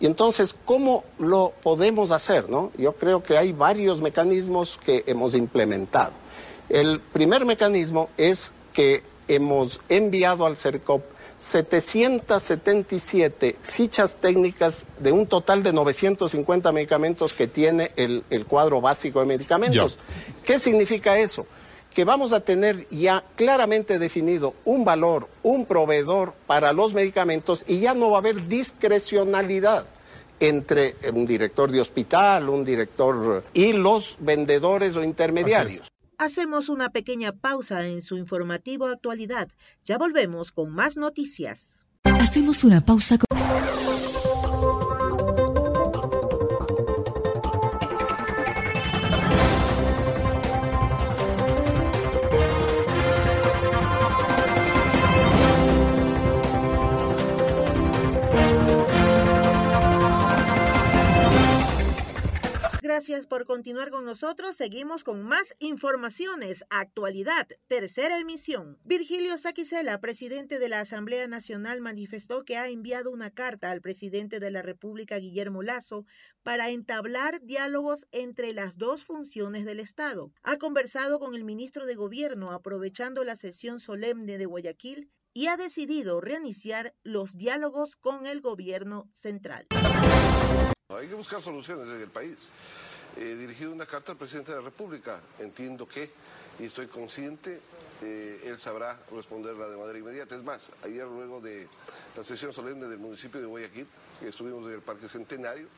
[0.00, 2.48] Y entonces, ¿cómo lo podemos hacer?
[2.48, 2.72] No?
[2.78, 6.12] Yo creo que hay varios mecanismos que hemos implementado.
[6.70, 11.02] El primer mecanismo es que hemos enviado al CERCOP
[11.40, 19.26] 777 fichas técnicas de un total de 950 medicamentos que tiene el, cuadro básico de
[19.26, 19.98] medicamentos.
[20.44, 21.46] ¿Qué significa eso?
[21.90, 27.80] que vamos a tener ya claramente definido un valor, un proveedor para los medicamentos y
[27.80, 29.86] ya no va a haber discrecionalidad
[30.38, 35.82] entre un director de hospital, un director y los vendedores o intermediarios.
[36.20, 39.48] Hacemos una pequeña pausa en su informativo actualidad.
[39.86, 41.82] Ya volvemos con más noticias.
[42.04, 43.26] Hacemos una pausa con...
[62.92, 64.56] Gracias por continuar con nosotros.
[64.56, 66.64] Seguimos con más informaciones.
[66.70, 68.80] Actualidad, tercera emisión.
[68.82, 74.40] Virgilio Saquicela, presidente de la Asamblea Nacional, manifestó que ha enviado una carta al presidente
[74.40, 76.04] de la República, Guillermo Lazo,
[76.42, 80.32] para entablar diálogos entre las dos funciones del Estado.
[80.42, 85.56] Ha conversado con el ministro de Gobierno aprovechando la sesión solemne de Guayaquil y ha
[85.56, 89.68] decidido reiniciar los diálogos con el gobierno central.
[90.96, 92.50] Hay que buscar soluciones desde el país.
[93.20, 95.20] He dirigido una carta al presidente de la República.
[95.38, 96.10] Entiendo que,
[96.58, 97.60] y estoy consciente,
[98.00, 100.36] eh, él sabrá responderla de manera inmediata.
[100.36, 101.68] Es más, ayer luego de
[102.16, 103.86] la sesión solemne del municipio de Guayaquil,
[104.20, 105.68] que estuvimos en el Parque Centenario,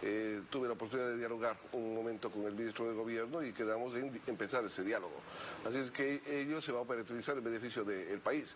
[0.00, 3.96] eh, tuve la oportunidad de dialogar un momento con el ministro de Gobierno y quedamos
[3.96, 5.16] en empezar ese diálogo.
[5.66, 8.54] Así es que ello se va a operativizar en beneficio del país.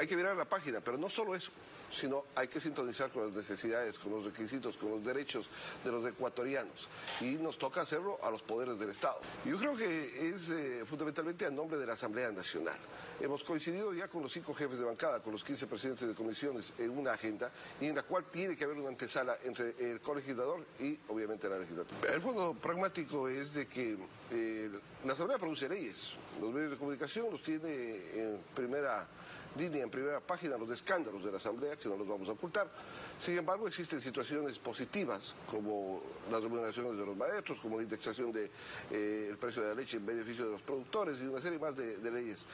[0.00, 1.52] Hay que mirar la página, pero no solo eso
[1.92, 5.48] sino hay que sintonizar con las necesidades, con los requisitos, con los derechos
[5.84, 6.88] de los ecuatorianos.
[7.20, 9.20] Y nos toca hacerlo a los poderes del Estado.
[9.44, 12.76] Yo creo que es eh, fundamentalmente a nombre de la Asamblea Nacional.
[13.20, 16.72] Hemos coincidido ya con los cinco jefes de bancada, con los 15 presidentes de comisiones
[16.78, 17.50] en una agenda
[17.80, 21.58] y en la cual tiene que haber una antesala entre el colegislador y obviamente la
[21.58, 22.12] legislatura.
[22.12, 23.96] El fondo pragmático es de que
[24.30, 24.70] eh,
[25.04, 27.70] la Asamblea produce leyes, los medios de comunicación los tiene
[28.14, 29.06] en primera
[29.56, 32.68] línea en primera página los escándalos de la Asamblea, que no los vamos a ocultar.
[33.18, 38.50] Sin embargo, existen situaciones positivas, como las remuneraciones de los maestros, como la indexación del
[38.90, 41.76] de, eh, precio de la leche en beneficio de los productores y una serie más
[41.76, 42.46] de, leyes.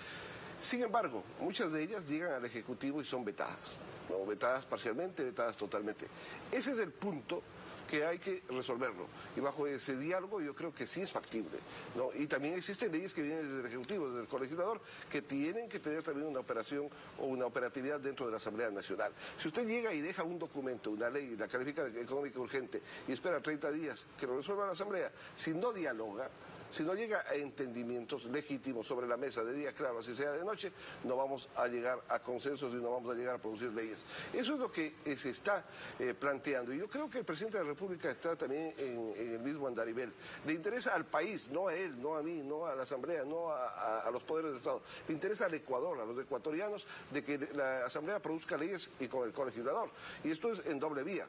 [0.61, 3.77] Sin embargo, muchas de ellas llegan al Ejecutivo y son vetadas,
[4.09, 4.25] ¿no?
[4.27, 6.07] vetadas parcialmente, vetadas totalmente.
[6.51, 7.43] Ese es el punto
[7.89, 9.07] que hay que resolverlo.
[9.37, 11.59] Y bajo ese diálogo yo creo que sí es factible.
[11.97, 12.11] ¿no?
[12.15, 15.81] Y también existen leyes que vienen desde el Ejecutivo, desde el colegislador, que tienen que
[15.81, 19.13] tener también una operación o una operatividad dentro de la Asamblea Nacional.
[19.39, 23.41] Si usted llega y deja un documento, una ley, la califica económica urgente y espera
[23.41, 26.31] 30 días que lo resuelva la Asamblea, si no dialoga,
[26.71, 30.45] si no llega a entendimientos legítimos sobre la mesa de día, claro, así sea de
[30.45, 30.73] noche,
[31.05, 34.05] no vamos a llegar a consensos y no vamos a llegar a producir leyes.
[34.33, 35.65] Eso es lo que eh, se está
[35.99, 36.73] eh, planteando.
[36.73, 40.13] Y yo creo que el presidente de la República está también en, el mismo andarivel.
[40.47, 43.51] Le interesa al país, no a él, no a mí, no a la Asamblea, no
[43.51, 44.83] a, a los poderes del Estado.
[45.07, 49.27] Le interesa al Ecuador, a los ecuatorianos, de que la Asamblea produzca leyes y con
[49.27, 49.91] el colegislador.
[50.25, 51.27] Y esto es en doble vía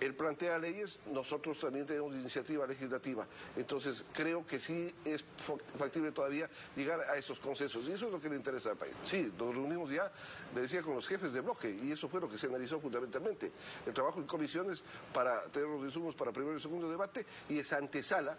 [0.00, 3.26] él plantea leyes, nosotros también tenemos iniciativa legislativa.
[3.56, 5.24] Entonces, creo que sí es
[5.78, 7.88] factible todavía llegar a esos consensos.
[7.88, 8.94] Y eso es lo que le interesa al país.
[9.04, 10.10] Sí, nos reunimos ya,
[10.54, 13.50] le decía, con los jefes de bloque, y eso fue lo que se analizó fundamentalmente.
[13.86, 14.82] El trabajo en comisiones
[15.12, 18.36] para tener los insumos para primero y segundo debate, y esa antesala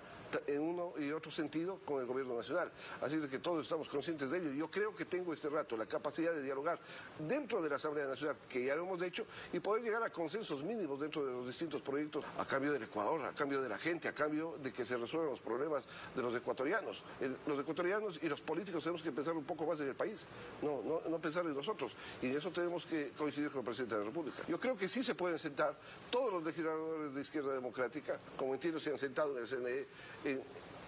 [0.48, 2.72] en uno y otro sentido con el gobierno nacional.
[3.02, 4.52] Así es que todos estamos conscientes de ello.
[4.52, 6.80] Yo creo que tengo este rato la capacidad de dialogar
[7.28, 10.64] dentro de la Asamblea Nacional, que ya lo hemos hecho, y poder llegar a consensos
[10.64, 14.08] mínimos dentro de los distintos proyectos a cambio del Ecuador, a cambio de la gente,
[14.08, 15.84] a cambio de que se resuelvan los problemas
[16.16, 17.04] de los ecuatorianos.
[17.46, 20.22] los ecuatorianos y los políticos tenemos que pensar un poco más en el país,
[20.62, 21.94] no, no, no pensar en nosotros.
[22.22, 24.38] Y en eso tenemos que coincidir con el presidente de la República.
[24.48, 25.78] Yo creo que sí se pueden sentar
[26.10, 29.88] todos los legisladores de izquierda democrática, como entiendo se han sentado en el CNE,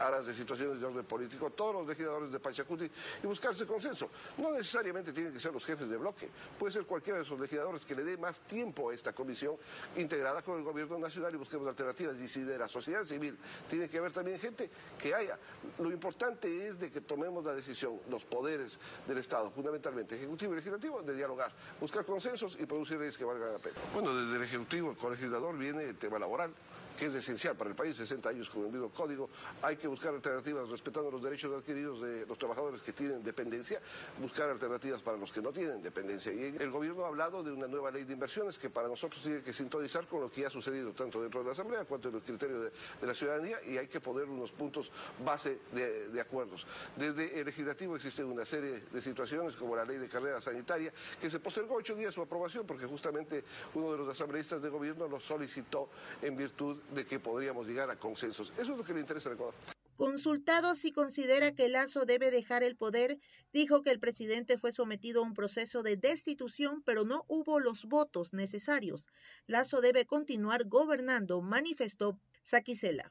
[0.01, 2.89] aras de situaciones de orden político, todos los legisladores de Pachacuti
[3.23, 4.09] y buscarse consenso.
[4.37, 7.85] No necesariamente tienen que ser los jefes de bloque, puede ser cualquiera de esos legisladores
[7.85, 9.55] que le dé más tiempo a esta comisión
[9.95, 12.15] integrada con el gobierno nacional y busquemos alternativas.
[12.17, 13.37] Y si de la sociedad civil
[13.69, 15.37] tiene que haber también gente que haya.
[15.79, 20.57] Lo importante es de que tomemos la decisión, los poderes del Estado, fundamentalmente ejecutivo y
[20.57, 23.75] legislativo, de dialogar, buscar consensos y producir leyes que valgan la pena.
[23.93, 26.51] Bueno, desde el ejecutivo, el legislador viene el tema laboral
[26.97, 29.29] que es esencial para el país, 60 años con el mismo código.
[29.61, 33.79] Hay que buscar alternativas respetando los derechos adquiridos de los trabajadores que tienen dependencia,
[34.19, 36.31] buscar alternativas para los que no tienen dependencia.
[36.31, 39.41] Y el gobierno ha hablado de una nueva ley de inversiones que para nosotros tiene
[39.41, 42.21] que sintonizar con lo que ha sucedido tanto dentro de la Asamblea cuanto en el
[42.21, 44.91] criterio de, la ciudadanía y hay que poner unos puntos
[45.25, 46.65] base de, de acuerdos.
[46.95, 51.29] Desde el legislativo existe una serie de situaciones como la ley de carrera sanitaria que
[51.29, 55.19] se postergó ocho días su aprobación porque justamente uno de los asambleístas de gobierno lo
[55.19, 55.89] solicitó
[56.21, 58.51] en virtud de que podríamos llegar a consensos.
[58.57, 59.55] Eso es lo que le interesa al Ecuador.
[59.97, 63.19] Consultado si considera que Lazo debe dejar el poder,
[63.53, 67.85] dijo que el presidente fue sometido a un proceso de destitución, pero no hubo los
[67.85, 69.09] votos necesarios.
[69.45, 73.09] Lazo debe continuar gobernando, manifestó Saquicela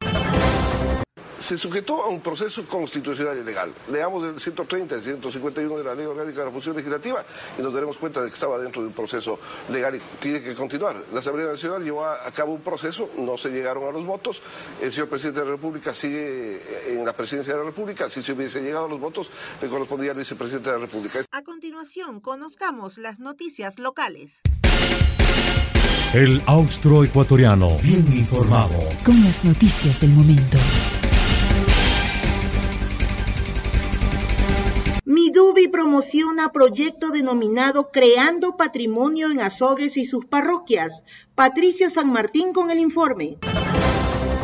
[1.40, 3.72] se sujetó a un proceso constitucional y legal.
[3.90, 7.24] Leamos el 130 y 151 de la Ley Orgánica de la Función Legislativa
[7.58, 9.38] y nos daremos cuenta de que estaba dentro de un proceso
[9.70, 10.96] legal y tiene que continuar.
[11.12, 14.42] La Asamblea Nacional llevó a cabo un proceso, no se llegaron a los votos,
[14.80, 16.60] el señor presidente de la República sigue
[16.92, 20.12] en la presidencia de la República, si se hubiese llegado a los votos le correspondía
[20.12, 21.20] al vicepresidente de la República.
[21.30, 24.40] A continuación, conozcamos las noticias locales.
[26.12, 28.76] El austro ecuatoriano, bien informado.
[29.04, 30.58] Con las noticias del momento.
[35.40, 41.02] Midubi promociona proyecto denominado Creando Patrimonio en Azogues y sus parroquias.
[41.34, 43.38] Patricio San Martín con el informe.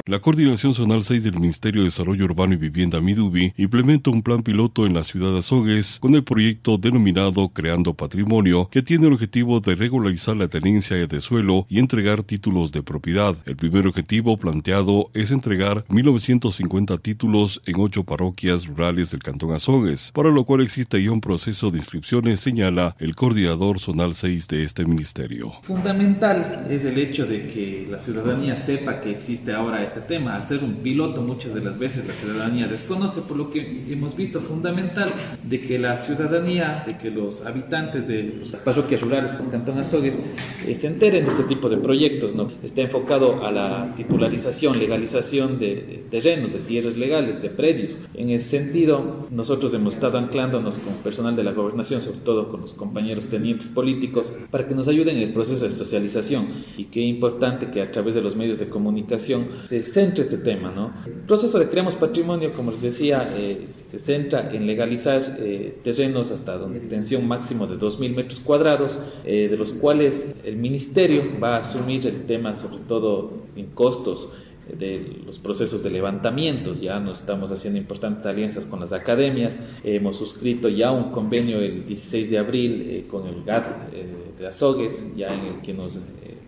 [0.09, 4.45] La Coordinación Zonal 6 del Ministerio de Desarrollo Urbano y Vivienda Midubi implementa un plan
[4.45, 9.15] piloto en la ciudad de Azogues con el proyecto denominado Creando Patrimonio, que tiene el
[9.15, 13.35] objetivo de regularizar la tenencia de suelo y entregar títulos de propiedad.
[13.47, 20.13] El primer objetivo planteado es entregar 1.950 títulos en ocho parroquias rurales del Cantón Azogues,
[20.13, 24.63] para lo cual existe ya un proceso de inscripciones, señala el coordinador zonal 6 de
[24.63, 25.51] este ministerio.
[25.63, 30.37] Fundamental es el hecho de que la ciudadanía sepa que existe ahora este tema.
[30.37, 34.17] Al ser un piloto, muchas de las veces la ciudadanía desconoce, por lo que hemos
[34.17, 39.51] visto fundamental de que la ciudadanía, de que los habitantes de las parroquias rurales como
[39.51, 40.19] Cantón Azogues
[40.67, 42.35] eh, se enteren de este tipo de proyectos.
[42.35, 42.51] ¿no?
[42.63, 47.99] Está enfocado a la titularización, legalización de, de terrenos, de tierras legales, de predios.
[48.15, 52.61] En ese sentido, nosotros hemos estado anclándonos con personal de la gobernación, sobre todo con
[52.61, 56.47] los compañeros tenientes políticos, para que nos ayuden en el proceso de socialización.
[56.77, 60.71] Y qué importante que a través de los medios de comunicación se centra este tema.
[60.71, 60.93] ¿no?
[61.07, 66.31] El proceso de Creamos Patrimonio, como les decía, eh, se centra en legalizar eh, terrenos
[66.31, 71.57] hasta una extensión máximo de 2.000 metros cuadrados, eh, de los cuales el Ministerio va
[71.57, 74.29] a asumir el tema, sobre todo en costos
[74.67, 76.81] de los procesos de levantamientos.
[76.81, 79.59] Ya nos estamos haciendo importantes alianzas con las academias.
[79.85, 83.93] hemos suscrito ya un convenio el 16 de abril con el GAT
[84.39, 86.01] de Azogues, ya en el que nos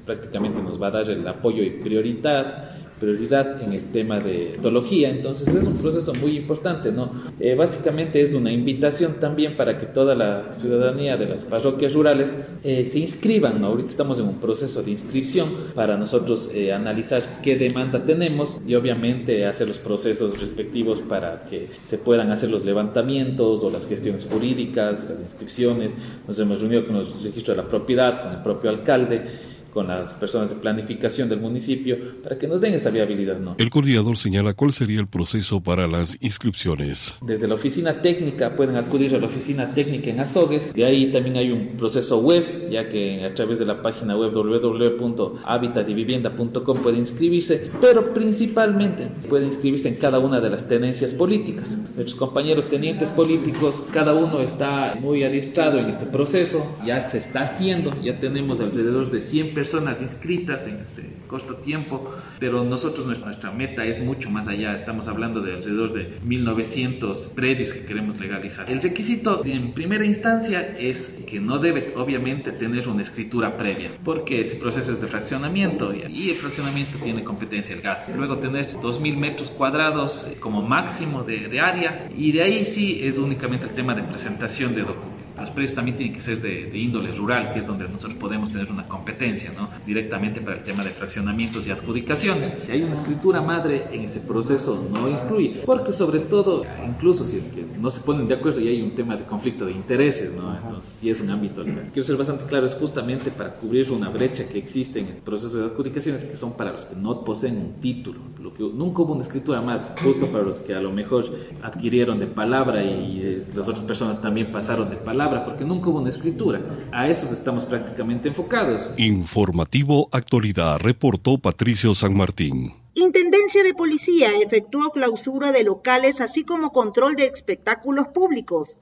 [0.08, 5.10] prácticamente nos va a dar el apoyo y prioridad prioridad en el tema de etología.
[5.10, 7.10] Entonces es un proceso muy importante, ¿no?
[7.40, 12.34] Eh, básicamente es una invitación también para que toda la ciudadanía de las parroquias rurales
[12.62, 13.68] eh, se inscriban, ¿no?
[13.68, 18.74] Ahorita estamos en un proceso de inscripción para nosotros eh, analizar qué demanda tenemos y
[18.74, 24.28] obviamente hacer los procesos respectivos para que se puedan hacer los levantamientos o las gestiones
[24.30, 25.94] jurídicas, las inscripciones.
[26.26, 30.12] Nos hemos reunido con los registros de la propiedad, con el propio alcalde con las
[30.14, 33.38] personas de planificación del municipio para que nos den esta viabilidad.
[33.38, 33.56] ¿no?
[33.58, 37.16] El coordinador señala cuál sería el proceso para las inscripciones.
[37.22, 41.36] Desde la oficina técnica pueden acudir a la oficina técnica en Azogues, de ahí también
[41.36, 47.70] hay un proceso web, ya que a través de la página web www.habitativivienda.com puede inscribirse,
[47.80, 51.70] pero principalmente puede inscribirse en cada una de las tenencias políticas.
[51.94, 57.42] Nuestros compañeros tenientes políticos, cada uno está muy adiestrado en este proceso, ya se está
[57.42, 63.50] haciendo, ya tenemos alrededor de 100 personas inscritas en este corto tiempo, pero nosotros nuestra
[63.50, 68.70] meta es mucho más allá, estamos hablando de alrededor de 1900 predios que queremos legalizar.
[68.70, 74.42] El requisito en primera instancia es que no debe obviamente tener una escritura previa, porque
[74.42, 77.98] ese proceso es de fraccionamiento y el fraccionamiento tiene competencia el gas.
[78.16, 83.18] Luego tener 2000 metros cuadrados como máximo de, de área y de ahí sí es
[83.18, 85.17] únicamente el tema de presentación de documentos.
[85.40, 88.70] Los precios también tienen que ser de, índole rural, que es donde nosotros podemos tener
[88.70, 89.68] una competencia, ¿no?
[89.86, 92.52] Directamente para el tema de fraccionamientos y adjudicaciones.
[92.66, 97.36] Si hay una escritura madre en ese proceso, no influye, porque sobre todo, incluso si
[97.36, 100.34] es que no se ponen de acuerdo y hay un tema de conflicto de intereses,
[100.34, 100.56] ¿no?
[100.56, 101.64] Entonces, sí es un ámbito.
[101.64, 105.58] Quiero ser bastante claro, es justamente para cubrir una brecha que existe en el proceso
[105.58, 108.20] de adjudicaciones que son para los que no poseen un título.
[108.40, 111.26] Lo que nunca hubo una escritura madre, justo para los que a lo mejor
[111.62, 116.00] adquirieron de palabra y eh, las otras personas también pasaron de palabra, porque nunca hubo
[116.00, 116.60] una escritura.
[116.92, 118.90] A esos estamos prácticamente enfocados.
[118.96, 122.74] Informativo Actualidad, reportó Patricio San Martín.
[122.94, 128.76] Intendencia de Policía efectuó clausura de locales así como control de espectáculos públicos.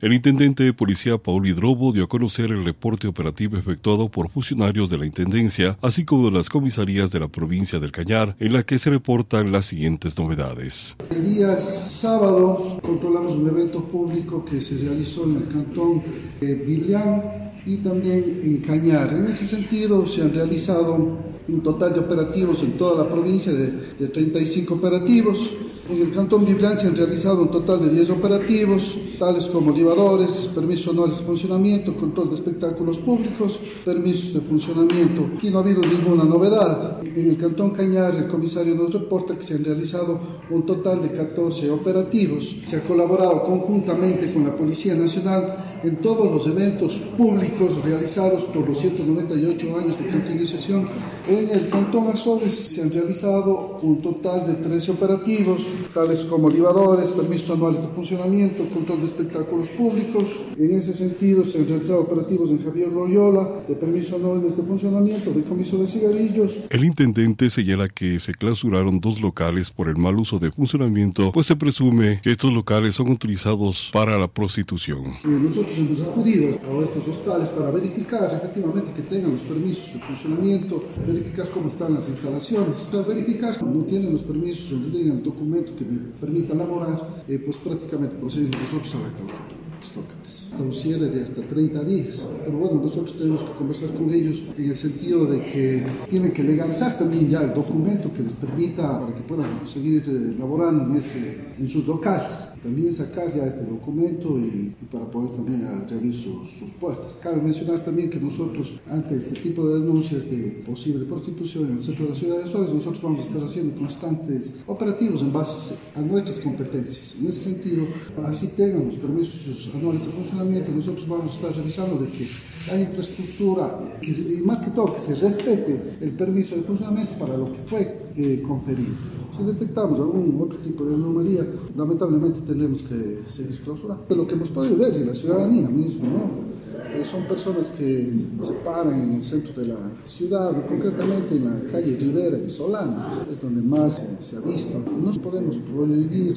[0.00, 4.90] El intendente de policía Paul Hidrobo dio a conocer el reporte operativo efectuado por funcionarios
[4.90, 8.62] de la Intendencia, así como de las comisarías de la provincia del Cañar, en la
[8.62, 10.94] que se reportan las siguientes novedades.
[11.10, 16.00] El día sábado controlamos un evento público que se realizó en el cantón
[16.40, 19.12] de y también en Cañar.
[19.14, 21.18] En ese sentido se han realizado
[21.48, 25.50] un total de operativos en toda la provincia de 35 operativos
[25.88, 30.50] en el Cantón Biblán se han realizado un total de 10 operativos, tales como libadores,
[30.54, 35.26] permisos anuales de funcionamiento, control de espectáculos públicos, permisos de funcionamiento.
[35.36, 37.00] Aquí no ha habido ninguna novedad.
[37.02, 40.20] En el Cantón Cañar, el comisario nos reporta que se han realizado
[40.50, 42.56] un total de 14 operativos.
[42.66, 48.68] Se ha colaborado conjuntamente con la Policía Nacional en todos los eventos públicos realizados por
[48.68, 50.86] los 198 años de cantonización.
[51.26, 57.10] En el Cantón Azores se han realizado un total de 13 operativos tales como libadores,
[57.10, 60.38] permisos anuales de funcionamiento, control de espectáculos públicos.
[60.56, 65.32] En ese sentido, se han realizado operativos en Javier Loyola, de permisos anuales de funcionamiento,
[65.32, 66.60] de comiso de cigarrillos.
[66.70, 71.46] El intendente señala que se clausuraron dos locales por el mal uso de funcionamiento, pues
[71.46, 75.04] se presume que estos locales son utilizados para la prostitución.
[75.06, 80.00] Eh, nosotros hemos acudido a estos hostales para verificar efectivamente que tengan los permisos de
[80.00, 85.84] funcionamiento, verificar cómo están las instalaciones, verificar no tienen los permisos no tengan documentos que
[85.84, 91.08] me permita elaborar, eh, pues prácticamente procedemos nosotros a la clausura los locales, con cierre
[91.08, 92.28] de hasta 30 días.
[92.44, 96.42] Pero bueno, nosotros tenemos que conversar con ellos en el sentido de que tienen que
[96.42, 100.96] legalizar también ya el documento que les permita para que puedan seguir eh, laborando en,
[100.96, 102.32] este, en sus locales
[102.62, 107.18] también sacar ya este documento y, para poder también reabrir sus, sus, puestas.
[107.22, 111.82] Cabe mencionar también que nosotros, ante este tipo de denuncias de posible prostitución en el
[111.82, 115.74] centro de la ciudad de Suárez, nosotros vamos a estar haciendo constantes operativos en base
[115.94, 117.16] a nuestras competencias.
[117.20, 117.86] En ese sentido,
[118.24, 122.26] así tengan los permisos anuales de funcionamiento, nosotros vamos a estar revisando de que
[122.70, 127.52] hay infraestructura y más que todo que se respete el permiso de funcionamiento para lo
[127.52, 128.94] que fue eh, conferido.
[129.36, 131.46] Si detectamos algún otro tipo de anomalía,
[131.76, 134.04] lamentablemente tendremos que seguir clausurando.
[134.14, 136.48] Lo que hemos podido ver y la ciudadanía misma, ¿no?
[136.78, 138.08] Eh, son personas que
[138.40, 143.24] se paran en el centro de la ciudad, concretamente en la calle Rivera y Solana,
[143.30, 144.78] es donde más se ha visto.
[144.78, 146.34] No podemos prohibir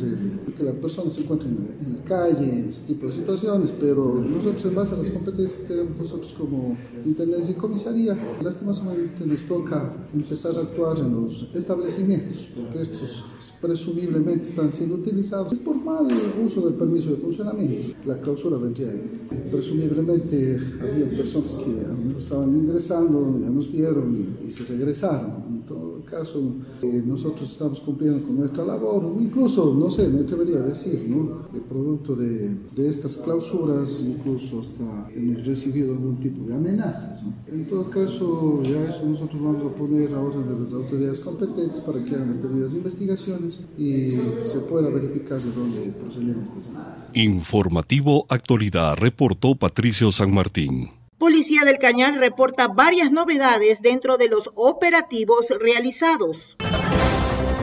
[0.57, 4.75] que las personas se encuentren en la calle, ese tipo de situaciones, pero nosotros en
[4.75, 6.75] base a las competencias que tenemos nosotros como
[7.05, 13.23] Intendencia y Comisaría, lastimosamente nos toca empezar a actuar en los establecimientos, porque estos
[13.61, 16.07] presumiblemente están siendo utilizados por mal
[16.43, 17.95] uso del permiso de funcionamiento.
[18.05, 18.91] La clausura vendría
[19.51, 25.60] presumiblemente había personas que estaban ingresando, ya nos vieron y se regresaron.
[25.61, 26.41] En todo caso,
[26.81, 31.47] eh, nosotros estamos cumpliendo con nuestra labor, incluso, no sé, me atrevería a decir, ¿no?
[31.51, 37.23] Que producto de, de estas clausuras, incluso hasta hemos recibido algún tipo de amenazas.
[37.23, 37.33] ¿no?
[37.47, 41.79] En todo caso, ya eso nosotros vamos a poner a orden de las autoridades competentes
[41.81, 47.15] para que hagan las debidas investigaciones y se pueda verificar de dónde proceden estas amenazas.
[47.15, 51.00] Informativo Actualidad, reportó Patricio San Martín.
[51.21, 56.57] Policía del Cañar reporta varias novedades dentro de los operativos realizados.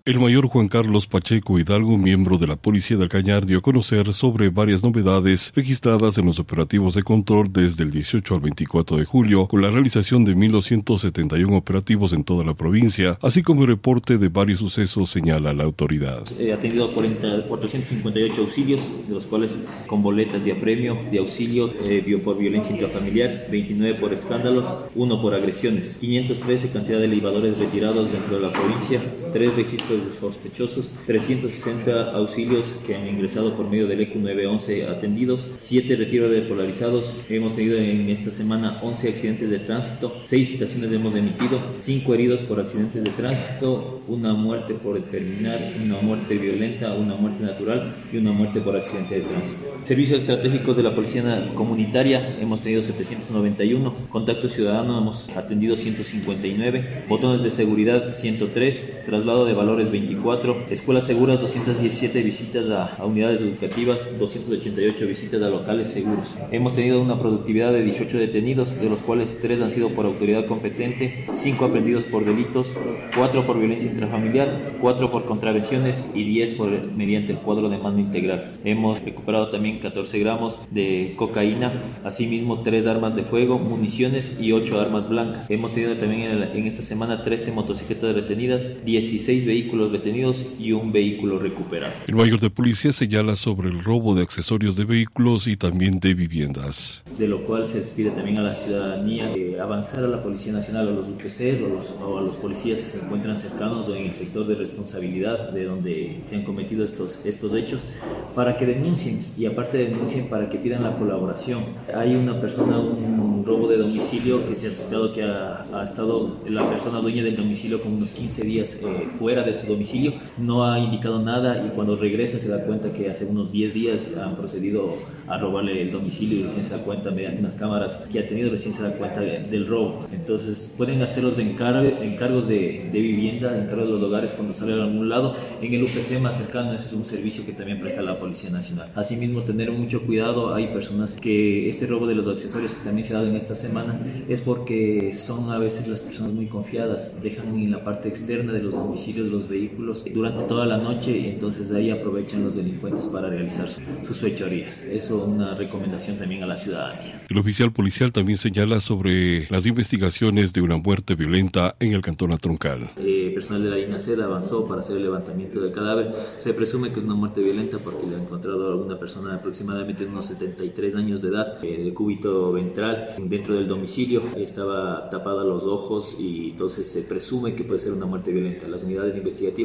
[0.09, 4.15] El mayor Juan Carlos Pacheco Hidalgo, miembro de la Policía del Cañar, dio a conocer
[4.15, 9.05] sobre varias novedades registradas en los operativos de control desde el 18 al 24 de
[9.05, 14.17] julio, con la realización de 1.271 operativos en toda la provincia, así como el reporte
[14.17, 16.23] de varios sucesos, señala la autoridad.
[16.41, 22.19] He atendido 40, 458 auxilios, de los cuales con boletas de apremio de auxilio eh,
[22.25, 28.37] por violencia intrafamiliar, 29 por escándalos, 1 por agresiones, 513 cantidad de elevadores retirados dentro
[28.37, 29.03] de la provincia,
[29.35, 35.97] 3 registros sospechosos, 360 auxilios que han ingresado por medio del ECU 911 atendidos, 7
[35.97, 37.15] retiros de polarizados.
[37.29, 42.41] Hemos tenido en esta semana 11 accidentes de tránsito, 6 citaciones hemos emitido, 5 heridos
[42.41, 48.17] por accidentes de tránsito, una muerte por terminar, una muerte violenta, una muerte natural y
[48.17, 49.75] una muerte por accidente de tránsito.
[49.85, 57.43] Servicios estratégicos de la Policía Comunitaria hemos tenido 791, contacto ciudadano hemos atendido 159, botones
[57.43, 65.07] de seguridad 103, traslado de valores 24, escuelas seguras 217 visitas a, unidades educativas, 288
[65.07, 66.35] visitas a locales seguros.
[66.51, 70.47] Hemos tenido una productividad de 18 detenidos, de los cuales 3 han sido por autoridad
[70.47, 72.73] competente, 5 aprendidos por delitos,
[73.15, 78.01] 4 por violencia intrafamiliar, 4 por contravenciones y 10 por, mediante el cuadro de mando
[78.01, 78.59] integral.
[78.65, 81.73] Hemos recuperado también 14 gramos de cocaína,
[82.05, 85.49] asimismo 3 armas de fuego, municiones y 8 armas blancas.
[85.51, 91.39] Hemos tenido también en, esta semana 13 motocicletas retenidas, 16 vehículos detenidos y un vehículo
[91.39, 91.93] recuperado.
[92.07, 96.15] El mayor de policía señala sobre el robo de accesorios de vehículos y también de
[96.15, 97.05] viviendas.
[97.19, 100.91] De lo cual se pide también a la ciudadanía avanzar a la Policía Nacional, a
[100.93, 104.47] los UPCs o, o, a los policías que se encuentran cercanos o en el sector
[104.47, 107.87] de responsabilidad de donde se han cometido estos, estos hechos,
[108.35, 111.61] para que denuncien y aparte denuncien para que pidan la colaboración.
[111.95, 116.39] Hay una persona, un, robo de domicilio que se ha asustado que ha, ha, estado
[116.49, 120.65] la persona dueña del domicilio con unos 15 días eh, fuera de su domicilio, no
[120.65, 124.37] ha indicado nada y cuando regresa se da cuenta que hace unos 10 días han
[124.37, 124.95] procedido
[125.27, 128.51] a robarle el domicilio y recién se da cuenta mediante unas cámaras que ha tenido,
[128.51, 130.07] recién se da cuenta del robo.
[130.13, 134.85] Entonces pueden hacer los encargos de, de vivienda, encargos de los hogares cuando salen a
[134.85, 135.37] algún lado.
[135.61, 138.91] En el UPC más cercano, eso es un servicio que también presta la Policía Nacional.
[138.95, 143.15] Asimismo, tener mucho cuidado, hay personas que este robo de los accesorios que también se
[143.15, 147.49] ha dado en esta semana es porque son a veces las personas muy confiadas, dejan
[147.59, 151.71] en la parte externa de los domicilios los vehículos durante toda la noche y entonces
[151.73, 153.69] ahí aprovechan los delincuentes para realizar
[154.07, 154.83] sus fechorías.
[154.83, 157.23] Eso es una recomendación también a la ciudadanía.
[157.29, 162.33] El oficial policial también señala sobre las investigaciones de una muerte violenta en el cantón
[162.33, 162.91] Atroncal.
[162.97, 166.13] Eh, personal de la INACED avanzó para hacer el levantamiento del cadáver.
[166.39, 169.37] Se presume que es una muerte violenta porque le ha encontrado a una persona de
[169.37, 174.23] aproximadamente unos 73 años de edad, eh, de cúbito ventral, dentro del domicilio.
[174.37, 178.69] Estaba tapada los ojos y entonces se presume que puede ser una muerte violenta.
[178.69, 179.15] Las unidades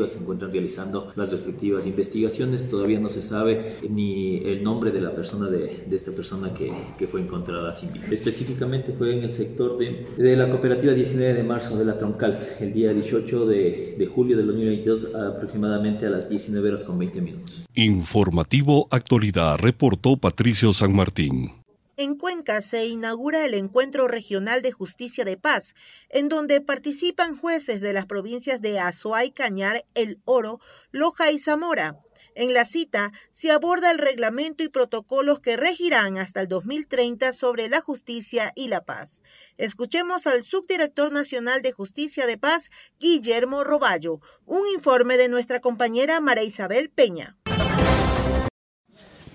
[0.08, 2.70] se encuentran realizando las respectivas investigaciones.
[2.70, 6.72] Todavía no se sabe ni el nombre de la persona, de, de esta persona que,
[6.98, 8.08] que, fue encontrada sin vida.
[8.12, 12.38] Específicamente fue en el sector de, de, la cooperativa 19 de marzo de la Troncal,
[12.60, 17.22] el día 18 de, de julio del 2022, aproximadamente a las 19 horas con 20
[17.22, 17.64] minutos.
[17.76, 21.63] Informativo Actualidad, reportó Patricio San Martín.
[22.04, 25.74] En Cuenca se inaugura el Encuentro Regional de Justicia de Paz,
[26.10, 30.60] en donde participan jueces de las provincias de Azuay, Cañar, El Oro,
[30.92, 31.98] Loja y Zamora.
[32.36, 37.70] En la cita se aborda el reglamento y protocolos que regirán hasta el 2030 sobre
[37.70, 39.24] la justicia y la paz.
[39.56, 46.20] Escuchemos al subdirector nacional de Justicia de Paz, Guillermo Roballo, un informe de nuestra compañera
[46.20, 47.38] María Isabel Peña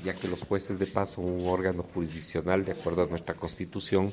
[0.08, 4.12] ya que los jueces de paz son un órgano jurisdiccional de acuerdo a nuestra constitución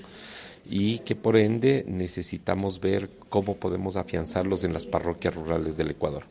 [0.65, 6.25] y que por ende necesitamos ver cómo podemos afianzarlos en las parroquias rurales del Ecuador.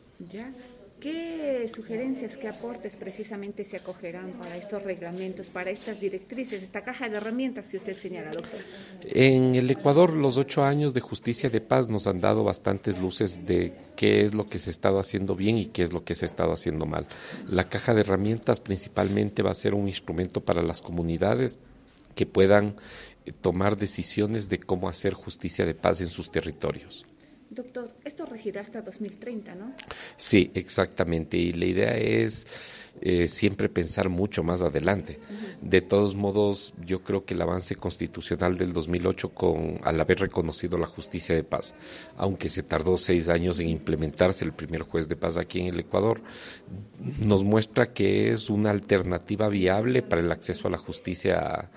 [1.04, 7.10] ¿Qué sugerencias, qué aportes precisamente se acogerán para estos reglamentos, para estas directrices, esta caja
[7.10, 8.60] de herramientas que usted señala, doctor?
[9.02, 13.44] En el Ecuador, los ocho años de justicia de paz nos han dado bastantes luces
[13.44, 16.14] de qué es lo que se ha estado haciendo bien y qué es lo que
[16.14, 17.06] se ha estado haciendo mal.
[17.46, 21.60] La caja de herramientas principalmente va a ser un instrumento para las comunidades
[22.14, 22.76] que puedan
[23.26, 27.04] eh, tomar decisiones de cómo hacer justicia de paz en sus territorios.
[27.54, 29.72] Doctor, esto regirá hasta 2030, ¿no?
[30.16, 31.36] Sí, exactamente.
[31.36, 32.46] Y la idea es
[33.00, 35.18] eh, siempre pensar mucho más adelante.
[35.60, 40.78] De todos modos, yo creo que el avance constitucional del 2008, con, al haber reconocido
[40.78, 41.74] la justicia de paz,
[42.16, 45.80] aunque se tardó seis años en implementarse el primer juez de paz aquí en el
[45.80, 46.22] Ecuador,
[47.18, 51.70] nos muestra que es una alternativa viable para el acceso a la justicia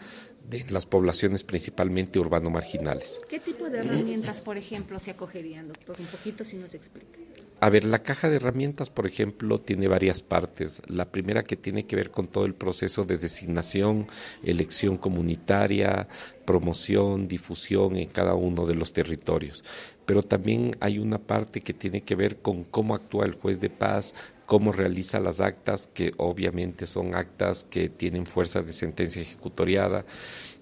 [0.48, 3.22] de las poblaciones principalmente urbano-marginales.
[3.28, 5.98] ¿Qué tipo de herramientas, por ejemplo, se acogerían, doctor?
[6.00, 7.20] Un poquito si nos explica.
[7.60, 10.82] A ver, la caja de herramientas, por ejemplo, tiene varias partes.
[10.88, 14.08] La primera que tiene que ver con todo el proceso de designación,
[14.44, 16.08] elección comunitaria,
[16.46, 19.64] promoción, difusión en cada uno de los territorios.
[20.06, 23.72] Pero también hay una parte que tiene que ver con cómo actúa el juez de
[23.72, 24.14] paz,
[24.48, 30.06] cómo realiza las actas, que obviamente son actas que tienen fuerza de sentencia ejecutoriada,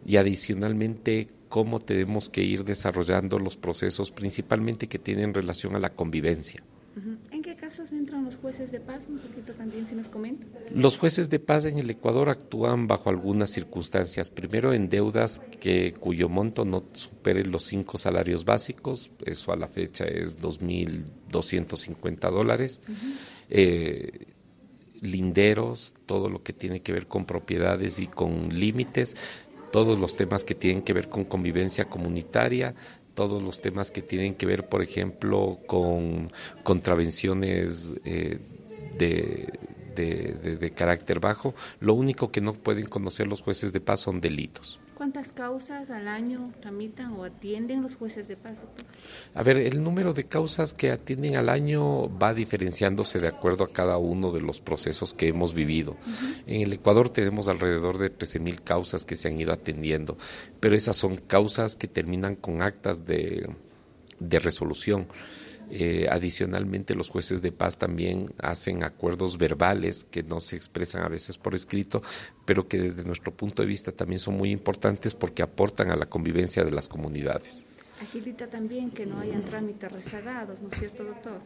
[0.04, 5.94] y adicionalmente cómo tenemos que ir desarrollando los procesos principalmente que tienen relación a la
[5.94, 6.64] convivencia.
[6.96, 7.35] ¿En qué caso
[7.76, 9.06] casos entran los jueces de paz?
[9.10, 10.46] Un poquito también, si nos comenta.
[10.74, 14.30] Los jueces de paz en el Ecuador actúan bajo algunas circunstancias.
[14.30, 19.12] Primero, en deudas que cuyo monto no supere los cinco salarios básicos.
[19.26, 22.80] Eso a la fecha es 2.250 dólares.
[23.50, 24.28] Eh,
[25.02, 29.16] linderos, todo lo que tiene que ver con propiedades y con límites,
[29.72, 32.74] todos los temas que tienen que ver con convivencia comunitaria,
[33.16, 36.28] todos los temas que tienen que ver, por ejemplo, con
[36.64, 38.40] contravenciones eh,
[38.98, 39.52] de,
[39.96, 41.56] de, de, carácter bajo.
[41.80, 44.80] Lo único que no pueden conocer los jueces de paz son delitos.
[44.96, 48.58] ¿Cuántas causas al año tramitan o atienden los jueces de paz?
[49.34, 53.74] A ver, el número de causas que atienden al año va diferenciándose de acuerdo a
[53.74, 55.98] cada uno de los procesos que hemos vivido.
[56.48, 60.18] En el Ecuador tenemos alrededor de 13.000 causas que se han ido atendiendo,
[60.62, 63.46] pero esas son causas que terminan con actas de,
[64.20, 65.08] de resolución.
[65.70, 71.10] Eh, adicionalmente, los jueces de paz también hacen acuerdos verbales que no se expresan a
[71.10, 72.02] veces por escrito,
[72.46, 76.08] pero que desde nuestro punto de vista también son muy importantes porque aportan a la
[76.08, 77.68] convivencia de las comunidades.
[78.02, 81.40] Agilita también que no hayan trámites rezagados, ¿no es cierto, doctor?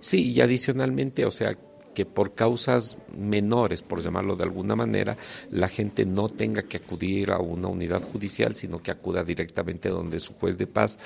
[0.00, 1.56] Sí, y adicionalmente, o sea,
[1.94, 5.16] que por causas menores, por llamarlo de alguna manera,
[5.50, 10.20] la gente no tenga que acudir a una unidad judicial, sino que acuda directamente donde
[10.20, 10.98] su juez de paz,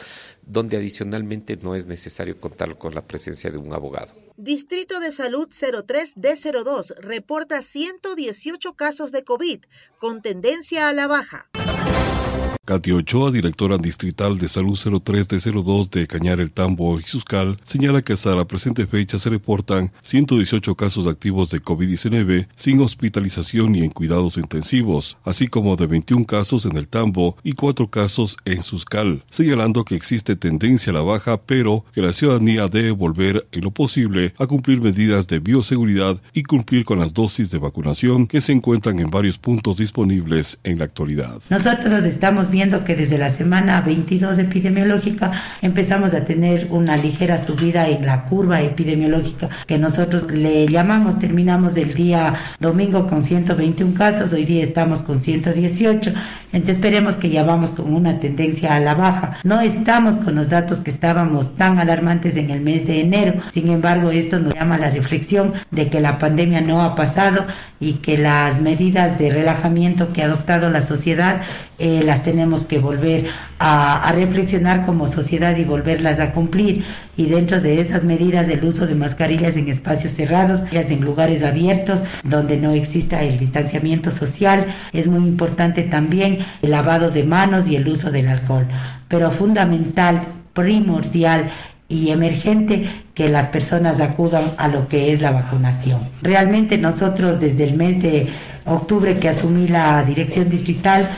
[0.43, 4.13] donde adicionalmente no es necesario contar con la presencia de un abogado.
[4.37, 9.65] Distrito de Salud 03D02 reporta 118 casos de COVID
[9.99, 11.49] con tendencia a la baja.
[12.65, 17.59] Katy Ochoa, directora distrital de Salud 03 de 02 de Cañar el Tambo y Suscal,
[17.63, 23.73] señala que hasta la presente fecha se reportan 118 casos activos de COVID-19 sin hospitalización
[23.73, 28.39] ni en cuidados intensivos, así como de 21 casos en el Tambo y 4 casos
[28.47, 33.47] en Suscal, señalando que existe tendencia a la baja, pero que la ciudadanía debe volver
[33.53, 38.27] en lo posible a cumplir medidas de bioseguridad y cumplir con las dosis de vacunación
[38.27, 41.43] que se encuentran en varios puntos disponibles en la actualidad.
[41.51, 47.89] Nosotros estamos viendo que desde la semana 22 epidemiológica empezamos a tener una ligera subida
[47.89, 54.33] en la curva epidemiológica que nosotros le llamamos, terminamos el día domingo con 121 casos,
[54.33, 56.13] hoy día estamos con 118,
[56.53, 59.39] entonces esperemos que ya vamos con una tendencia a la baja.
[59.43, 63.69] No estamos con los datos que estábamos tan alarmantes en el mes de enero, sin
[63.71, 67.47] embargo esto nos llama a la reflexión de que la pandemia no ha pasado
[67.81, 71.43] y que las medidas de relajamiento que ha adoptado la sociedad
[71.79, 73.27] eh, las tenemos que volver
[73.59, 76.85] a, a, reflexionar como sociedad y volverlas a cumplir.
[77.17, 82.01] Y dentro de esas medidas del uso de mascarillas en espacios cerrados, en lugares abiertos,
[82.23, 87.77] donde no exista el distanciamiento social, es muy importante también el lavado de manos y
[87.77, 88.67] el uso del alcohol.
[89.09, 91.51] Pero fundamental, primordial,
[91.89, 96.09] y emergente que las personas acudan a lo que es la vacunación.
[96.23, 98.29] Realmente nosotros desde el mes de
[98.65, 101.11] octubre que asumí la dirección distrital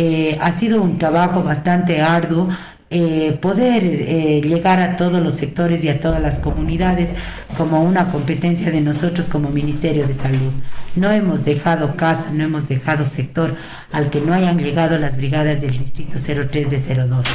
[0.00, 2.48] eh, ha sido un trabajo bastante arduo
[2.88, 7.08] eh, poder eh, llegar a todos los sectores y a todas las comunidades
[7.56, 10.52] como una competencia de nosotros como Ministerio de Salud.
[10.94, 13.56] No hemos dejado casa, no hemos dejado sector
[13.90, 17.26] al que no hayan llegado las brigadas del Distrito 03 de 02.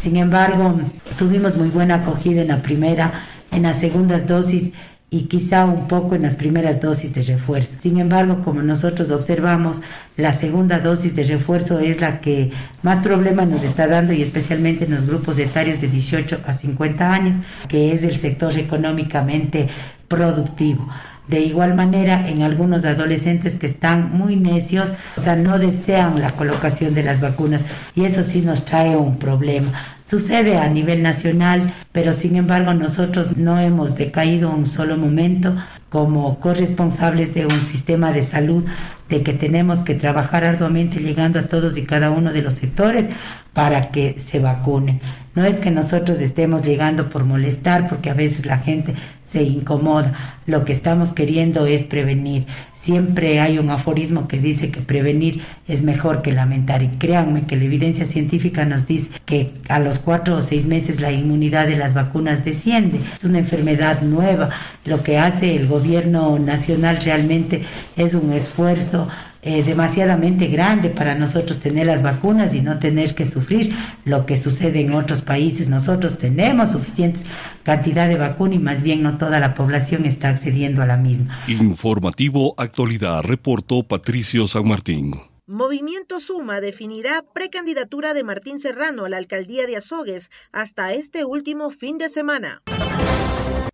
[0.00, 0.80] Sin embargo,
[1.16, 4.72] tuvimos muy buena acogida en la primera, en las segundas dosis
[5.10, 7.76] y quizá un poco en las primeras dosis de refuerzo.
[7.82, 9.80] Sin embargo, como nosotros observamos,
[10.16, 12.52] la segunda dosis de refuerzo es la que
[12.82, 17.10] más problemas nos está dando y especialmente en los grupos etarios de 18 a 50
[17.10, 17.36] años,
[17.68, 19.68] que es el sector económicamente
[20.08, 20.86] productivo.
[21.26, 26.32] De igual manera, en algunos adolescentes que están muy necios, o sea, no desean la
[26.32, 27.60] colocación de las vacunas
[27.94, 29.97] y eso sí nos trae un problema.
[30.08, 35.54] Sucede a nivel nacional, pero sin embargo nosotros no hemos decaído un solo momento
[35.90, 38.64] como corresponsables de un sistema de salud
[39.10, 43.04] de que tenemos que trabajar arduamente llegando a todos y cada uno de los sectores
[43.52, 45.00] para que se vacunen.
[45.34, 48.94] No es que nosotros estemos llegando por molestar, porque a veces la gente
[49.30, 50.38] se incomoda.
[50.46, 52.46] Lo que estamos queriendo es prevenir.
[52.80, 56.82] Siempre hay un aforismo que dice que prevenir es mejor que lamentar.
[56.82, 61.00] Y créanme que la evidencia científica nos dice que a los cuatro o seis meses
[61.00, 63.00] la inmunidad de las vacunas desciende.
[63.16, 64.50] Es una enfermedad nueva.
[64.84, 67.64] Lo que hace el gobierno nacional realmente
[67.96, 69.08] es un esfuerzo
[69.42, 73.74] eh, demasiadamente grande para nosotros tener las vacunas y no tener que sufrir
[74.04, 75.68] lo que sucede en otros países.
[75.68, 77.20] Nosotros tenemos suficiente
[77.62, 81.38] cantidad de vacuna y más bien no toda la población está accediendo a la misma.
[81.46, 85.14] Informativo Actualidad, reportó Patricio San Martín.
[85.46, 91.70] Movimiento Suma definirá precandidatura de Martín Serrano a la alcaldía de Azogues hasta este último
[91.70, 92.62] fin de semana.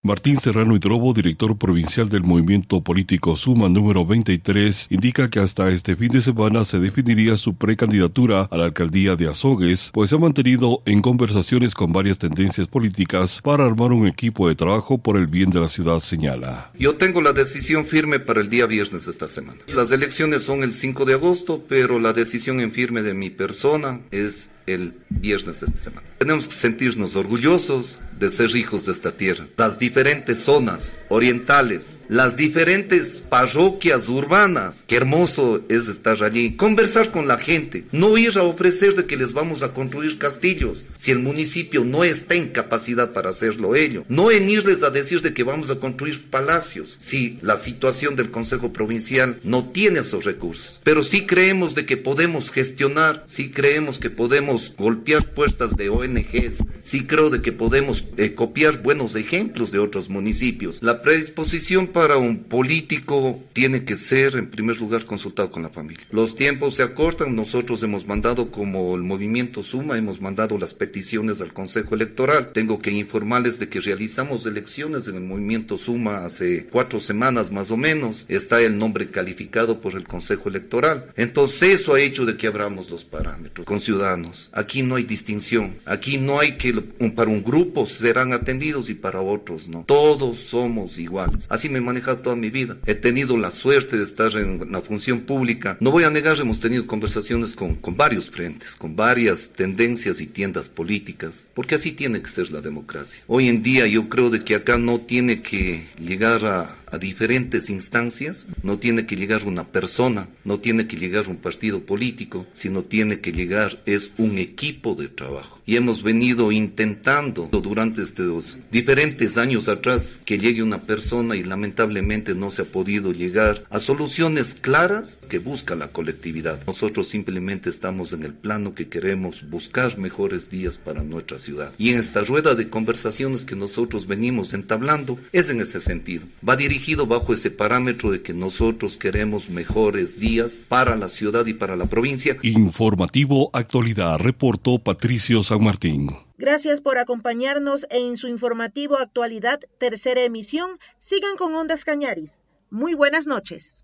[0.07, 5.97] Martín Serrano Hidrobo, director provincial del movimiento político Suma número 23, indica que hasta este
[5.97, 10.19] fin de semana se definiría su precandidatura a la alcaldía de Azogues, pues se ha
[10.19, 15.27] mantenido en conversaciones con varias tendencias políticas para armar un equipo de trabajo por el
[15.27, 16.71] bien de la ciudad, señala.
[16.79, 19.61] Yo tengo la decisión firme para el día viernes esta semana.
[19.75, 24.03] Las elecciones son el 5 de agosto, pero la decisión en firme de mi persona
[24.11, 26.07] es el viernes de esta semana.
[26.19, 29.47] Tenemos que sentirnos orgullosos de ser hijos de esta tierra.
[29.57, 34.85] Las diferentes zonas orientales, las diferentes parroquias urbanas.
[34.87, 36.57] Qué hermoso es estar allí.
[36.57, 37.85] Conversar con la gente.
[37.93, 42.05] No ir a ofrecer de que les vamos a construir castillos si el municipio no
[42.05, 44.05] está en capacidad para hacerlo ello.
[44.09, 48.31] No en irles a decir de que vamos a construir palacios si la situación del
[48.31, 50.81] Consejo Provincial no tiene esos recursos.
[50.85, 56.65] Pero sí creemos de que podemos gestionar, sí creemos que podemos golpear puertas de ONGs,
[56.83, 60.83] sí creo de que podemos eh, copiar buenos ejemplos de otros municipios.
[60.83, 66.05] La predisposición para un político tiene que ser, en primer lugar, consultado con la familia.
[66.11, 71.41] Los tiempos se acortan, nosotros hemos mandado como el movimiento Suma, hemos mandado las peticiones
[71.41, 72.53] al Consejo Electoral.
[72.53, 77.71] Tengo que informarles de que realizamos elecciones en el movimiento Suma hace cuatro semanas más
[77.71, 78.25] o menos.
[78.29, 81.13] Está el nombre calificado por el Consejo Electoral.
[81.17, 84.51] Entonces eso ha hecho de que abramos los parámetros con ciudadanos.
[84.53, 85.77] Aquí no hay distinción.
[85.85, 86.73] Aquí no hay que
[87.15, 89.85] para un grupo serán atendidos y para otros no.
[89.85, 91.47] Todos somos iguales.
[91.51, 92.77] Así me he manejado toda mi vida.
[92.87, 95.77] He tenido la suerte de estar en la función pública.
[95.81, 100.27] No voy a negar, hemos tenido conversaciones con, con varios frentes, con varias tendencias y
[100.27, 103.23] tiendas políticas, porque así tiene que ser la democracia.
[103.27, 107.71] Hoy en día yo creo de que acá no tiene que llegar a a diferentes
[107.71, 112.83] instancias, no tiene que llegar una persona, no tiene que llegar un partido político, sino
[112.83, 115.61] tiene que llegar es un equipo de trabajo.
[115.67, 122.35] Y hemos venido intentando durante estos diferentes años atrás que llegue una persona y lamentablemente
[122.35, 126.65] no se ha podido llegar a soluciones claras que busca la colectividad.
[126.67, 131.73] Nosotros simplemente estamos en el plano que queremos buscar mejores días para nuestra ciudad.
[131.77, 136.27] Y en esta rueda de conversaciones que nosotros venimos entablando es en ese sentido.
[136.47, 141.55] Va dirigido bajo ese parámetro de que nosotros queremos mejores días para la ciudad y
[141.55, 142.37] para la provincia.
[142.43, 146.11] Informativo Actualidad, reportó Patricio San Martín.
[146.37, 150.79] Gracias por acompañarnos en su informativo Actualidad, tercera emisión.
[150.99, 152.33] Sigan con Ondas Cañaris.
[152.69, 153.83] Muy buenas noches.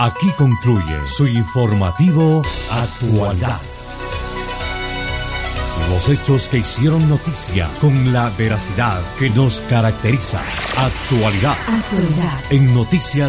[0.00, 3.60] Aquí concluye su informativo Actualidad.
[5.88, 10.40] Los hechos que hicieron noticia con la veracidad que nos caracteriza.
[10.76, 11.56] Actualidad.
[11.66, 12.38] Actualidad.
[12.50, 13.28] En noticias.